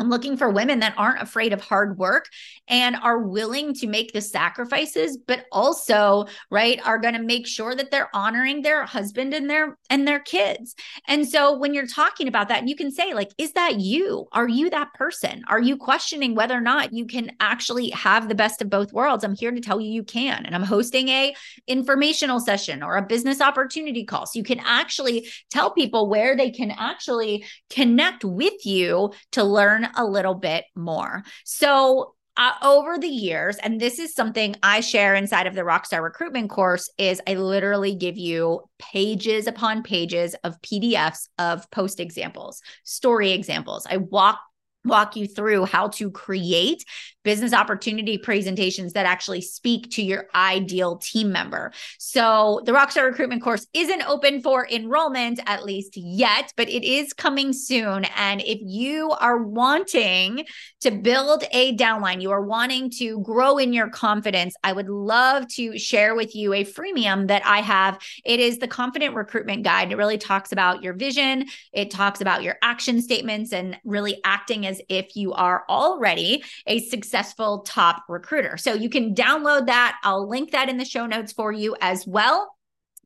I'm 0.00 0.08
looking 0.08 0.38
for 0.38 0.48
women 0.48 0.80
that 0.80 0.94
aren't 0.96 1.20
afraid 1.20 1.52
of 1.52 1.60
hard 1.60 1.98
work 1.98 2.26
and 2.68 2.96
are 2.96 3.18
willing 3.18 3.74
to 3.74 3.86
make 3.86 4.12
the 4.12 4.22
sacrifices, 4.22 5.18
but 5.18 5.44
also, 5.52 6.24
right, 6.50 6.80
are 6.86 6.98
going 6.98 7.14
to 7.14 7.22
make 7.22 7.46
sure 7.46 7.74
that 7.74 7.90
they're 7.90 8.08
honoring 8.14 8.62
their 8.62 8.86
husband 8.86 9.34
and 9.34 9.50
their 9.50 9.76
and 9.90 10.08
their 10.08 10.20
kids. 10.20 10.74
And 11.06 11.28
so 11.28 11.58
when 11.58 11.74
you're 11.74 11.86
talking 11.86 12.28
about 12.28 12.48
that, 12.48 12.66
you 12.66 12.74
can 12.74 12.90
say 12.90 13.12
like, 13.12 13.30
is 13.36 13.52
that 13.52 13.78
you? 13.78 14.26
Are 14.32 14.48
you 14.48 14.70
that 14.70 14.94
person? 14.94 15.42
Are 15.48 15.60
you 15.60 15.76
questioning 15.76 16.34
whether 16.34 16.56
or 16.56 16.62
not 16.62 16.94
you 16.94 17.04
can 17.04 17.32
actually 17.38 17.90
have 17.90 18.28
the 18.28 18.34
best 18.34 18.62
of 18.62 18.70
both 18.70 18.94
worlds? 18.94 19.22
I'm 19.22 19.34
here 19.34 19.52
to 19.52 19.60
tell 19.60 19.80
you 19.80 19.90
you 19.90 20.02
can. 20.02 20.46
And 20.46 20.54
I'm 20.54 20.62
hosting 20.62 21.08
a 21.08 21.34
informational 21.66 22.40
session 22.40 22.82
or 22.82 22.96
a 22.96 23.02
business 23.02 23.42
opportunity 23.42 24.04
call. 24.04 24.24
So 24.24 24.38
you 24.38 24.44
can 24.44 24.60
actually 24.60 25.28
tell 25.50 25.72
people 25.72 26.08
where 26.08 26.36
they 26.36 26.50
can 26.50 26.70
actually 26.70 27.44
connect 27.68 28.24
with 28.24 28.64
you 28.64 29.12
to 29.32 29.44
learn 29.44 29.89
a 29.96 30.04
little 30.04 30.34
bit 30.34 30.64
more. 30.74 31.22
So, 31.44 32.14
uh, 32.36 32.52
over 32.62 32.96
the 32.96 33.08
years 33.08 33.56
and 33.56 33.80
this 33.80 33.98
is 33.98 34.14
something 34.14 34.54
i 34.62 34.80
share 34.80 35.16
inside 35.16 35.46
of 35.48 35.54
the 35.54 35.62
rockstar 35.62 36.00
recruitment 36.00 36.48
course 36.48 36.88
is 36.96 37.20
i 37.26 37.34
literally 37.34 37.94
give 37.94 38.16
you 38.16 38.60
pages 38.78 39.48
upon 39.48 39.82
pages 39.82 40.34
of 40.44 40.60
pdfs 40.62 41.28
of 41.38 41.68
post 41.70 41.98
examples 41.98 42.62
story 42.84 43.32
examples 43.32 43.84
i 43.90 43.96
walk 43.96 44.38
walk 44.84 45.16
you 45.16 45.26
through 45.26 45.66
how 45.66 45.88
to 45.88 46.10
create 46.10 46.84
business 47.22 47.52
opportunity 47.52 48.16
presentations 48.16 48.94
that 48.94 49.04
actually 49.04 49.42
speak 49.42 49.90
to 49.90 50.02
your 50.02 50.26
ideal 50.34 50.96
team 50.96 51.30
member. 51.30 51.72
So, 51.98 52.62
the 52.64 52.72
Rockstar 52.72 53.04
Recruitment 53.04 53.42
course 53.42 53.66
isn't 53.74 54.02
open 54.08 54.40
for 54.40 54.66
enrollment, 54.68 55.40
at 55.46 55.64
least 55.64 55.96
yet, 55.96 56.52
but 56.56 56.68
it 56.68 56.82
is 56.82 57.12
coming 57.12 57.52
soon. 57.52 58.04
And 58.16 58.40
if 58.40 58.58
you 58.62 59.10
are 59.10 59.42
wanting 59.42 60.46
to 60.80 60.90
build 60.90 61.44
a 61.52 61.76
downline, 61.76 62.22
you 62.22 62.30
are 62.30 62.40
wanting 62.40 62.90
to 62.98 63.20
grow 63.20 63.58
in 63.58 63.72
your 63.72 63.90
confidence, 63.90 64.54
I 64.64 64.72
would 64.72 64.88
love 64.88 65.46
to 65.54 65.78
share 65.78 66.14
with 66.14 66.34
you 66.34 66.54
a 66.54 66.64
freemium 66.64 67.28
that 67.28 67.44
I 67.44 67.60
have. 67.60 68.00
It 68.24 68.40
is 68.40 68.58
the 68.58 68.68
Confident 68.68 69.14
Recruitment 69.14 69.62
Guide. 69.62 69.92
It 69.92 69.96
really 69.96 70.18
talks 70.18 70.52
about 70.52 70.82
your 70.82 70.94
vision, 70.94 71.46
it 71.72 71.90
talks 71.90 72.20
about 72.20 72.42
your 72.42 72.56
action 72.62 73.02
statements, 73.02 73.52
and 73.52 73.78
really 73.84 74.20
acting 74.24 74.66
as 74.66 74.69
if 74.88 75.16
you 75.16 75.32
are 75.32 75.64
already 75.68 76.44
a 76.66 76.78
successful 76.78 77.60
top 77.60 78.04
recruiter. 78.08 78.56
So 78.56 78.74
you 78.74 78.90
can 78.90 79.14
download 79.14 79.66
that. 79.66 79.98
I'll 80.04 80.28
link 80.28 80.52
that 80.52 80.68
in 80.68 80.76
the 80.76 80.84
show 80.84 81.06
notes 81.06 81.32
for 81.32 81.50
you 81.50 81.76
as 81.80 82.06
well. 82.06 82.54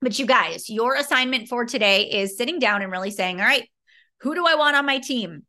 But 0.01 0.19
you 0.19 0.27
guys, 0.27 0.69
your 0.69 0.97
assignment 0.97 1.49
for 1.49 1.65
today 1.65 2.11
is 2.11 2.37
sitting 2.37 2.59
down 2.59 2.83
and 2.83 2.93
really 2.93 3.11
saying, 3.11 3.41
all 3.41 3.47
right, 3.47 3.69
who 4.21 4.35
do 4.35 4.47
I 4.47 4.55
want 4.55 4.77
on 4.77 4.85
my 4.85 4.99
team? 4.99 5.45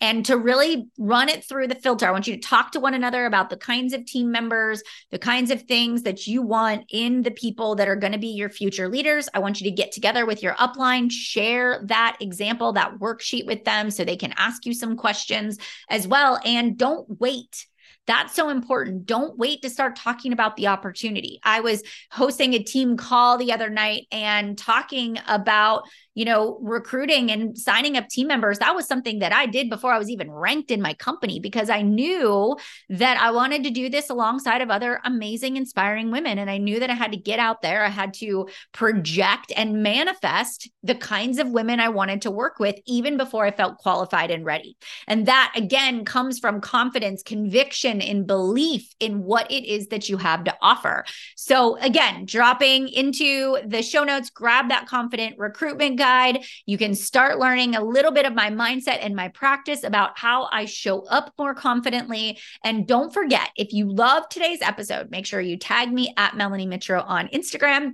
And 0.00 0.26
to 0.26 0.36
really 0.36 0.88
run 0.98 1.28
it 1.28 1.44
through 1.44 1.68
the 1.68 1.74
filter. 1.74 2.06
I 2.06 2.10
want 2.10 2.26
you 2.26 2.34
to 2.34 2.40
talk 2.40 2.72
to 2.72 2.80
one 2.80 2.94
another 2.94 3.26
about 3.26 3.48
the 3.48 3.56
kinds 3.56 3.92
of 3.92 4.04
team 4.04 4.30
members, 4.30 4.82
the 5.10 5.18
kinds 5.18 5.50
of 5.50 5.62
things 5.62 6.02
that 6.02 6.26
you 6.26 6.42
want 6.42 6.84
in 6.90 7.22
the 7.22 7.30
people 7.30 7.74
that 7.76 7.88
are 7.88 7.96
going 7.96 8.12
to 8.12 8.18
be 8.18 8.28
your 8.28 8.50
future 8.50 8.88
leaders. 8.88 9.28
I 9.34 9.38
want 9.38 9.60
you 9.60 9.70
to 9.70 9.74
get 9.74 9.92
together 9.92 10.26
with 10.26 10.42
your 10.42 10.54
upline, 10.54 11.10
share 11.10 11.80
that 11.84 12.16
example, 12.20 12.72
that 12.74 12.98
worksheet 12.98 13.46
with 13.46 13.64
them 13.64 13.90
so 13.90 14.04
they 14.04 14.16
can 14.16 14.34
ask 14.36 14.66
you 14.66 14.74
some 14.74 14.96
questions 14.96 15.58
as 15.88 16.06
well. 16.06 16.38
And 16.44 16.76
don't 16.76 17.06
wait 17.20 17.66
that's 18.06 18.34
so 18.34 18.50
important. 18.50 19.06
Don't 19.06 19.38
wait 19.38 19.62
to 19.62 19.70
start 19.70 19.96
talking 19.96 20.32
about 20.32 20.56
the 20.56 20.66
opportunity. 20.66 21.40
I 21.42 21.60
was 21.60 21.82
hosting 22.10 22.54
a 22.54 22.62
team 22.62 22.96
call 22.96 23.38
the 23.38 23.52
other 23.52 23.70
night 23.70 24.06
and 24.12 24.58
talking 24.58 25.18
about 25.26 25.84
you 26.14 26.24
know, 26.24 26.58
recruiting 26.62 27.30
and 27.30 27.58
signing 27.58 27.96
up 27.96 28.08
team 28.08 28.28
members, 28.28 28.60
that 28.60 28.74
was 28.74 28.86
something 28.86 29.18
that 29.18 29.32
I 29.32 29.46
did 29.46 29.68
before 29.68 29.92
I 29.92 29.98
was 29.98 30.08
even 30.08 30.30
ranked 30.30 30.70
in 30.70 30.80
my 30.80 30.94
company 30.94 31.40
because 31.40 31.68
I 31.68 31.82
knew 31.82 32.56
that 32.88 33.20
I 33.20 33.32
wanted 33.32 33.64
to 33.64 33.70
do 33.70 33.88
this 33.88 34.10
alongside 34.10 34.62
of 34.62 34.70
other 34.70 35.00
amazing, 35.04 35.56
inspiring 35.56 36.12
women. 36.12 36.38
And 36.38 36.48
I 36.48 36.58
knew 36.58 36.78
that 36.78 36.90
I 36.90 36.94
had 36.94 37.10
to 37.12 37.18
get 37.18 37.40
out 37.40 37.62
there, 37.62 37.84
I 37.84 37.88
had 37.88 38.14
to 38.14 38.48
project 38.72 39.52
and 39.56 39.82
manifest 39.82 40.70
the 40.82 40.94
kinds 40.94 41.38
of 41.38 41.50
women 41.50 41.80
I 41.80 41.88
wanted 41.88 42.22
to 42.22 42.30
work 42.30 42.60
with, 42.60 42.76
even 42.86 43.16
before 43.16 43.44
I 43.44 43.50
felt 43.50 43.78
qualified 43.78 44.30
and 44.30 44.44
ready. 44.44 44.76
And 45.08 45.26
that 45.26 45.52
again 45.56 46.04
comes 46.04 46.38
from 46.38 46.60
confidence, 46.60 47.22
conviction, 47.24 47.93
and 48.02 48.26
belief 48.26 48.94
in 49.00 49.22
what 49.22 49.50
it 49.50 49.64
is 49.64 49.88
that 49.88 50.08
you 50.08 50.16
have 50.16 50.44
to 50.44 50.56
offer. 50.60 51.04
So, 51.36 51.76
again, 51.78 52.24
dropping 52.24 52.88
into 52.88 53.58
the 53.66 53.82
show 53.82 54.04
notes, 54.04 54.30
grab 54.30 54.68
that 54.68 54.86
confident 54.86 55.38
recruitment 55.38 55.98
guide. 55.98 56.44
You 56.66 56.78
can 56.78 56.94
start 56.94 57.38
learning 57.38 57.74
a 57.74 57.84
little 57.84 58.12
bit 58.12 58.26
of 58.26 58.34
my 58.34 58.50
mindset 58.50 58.98
and 59.00 59.14
my 59.14 59.28
practice 59.28 59.84
about 59.84 60.18
how 60.18 60.48
I 60.52 60.64
show 60.64 61.02
up 61.02 61.32
more 61.38 61.54
confidently. 61.54 62.38
And 62.64 62.86
don't 62.86 63.12
forget, 63.12 63.50
if 63.56 63.72
you 63.72 63.92
love 63.92 64.28
today's 64.28 64.62
episode, 64.62 65.10
make 65.10 65.26
sure 65.26 65.40
you 65.40 65.56
tag 65.56 65.92
me 65.92 66.12
at 66.16 66.36
Melanie 66.36 66.66
Mitro 66.66 67.04
on 67.06 67.28
Instagram. 67.28 67.92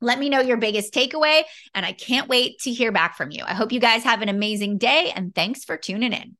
Let 0.00 0.18
me 0.18 0.30
know 0.30 0.40
your 0.40 0.56
biggest 0.56 0.94
takeaway, 0.94 1.42
and 1.74 1.84
I 1.84 1.92
can't 1.92 2.28
wait 2.28 2.58
to 2.60 2.72
hear 2.72 2.90
back 2.90 3.16
from 3.16 3.30
you. 3.30 3.44
I 3.46 3.52
hope 3.52 3.70
you 3.70 3.80
guys 3.80 4.02
have 4.04 4.22
an 4.22 4.30
amazing 4.30 4.78
day, 4.78 5.12
and 5.14 5.34
thanks 5.34 5.62
for 5.64 5.76
tuning 5.76 6.14
in. 6.14 6.39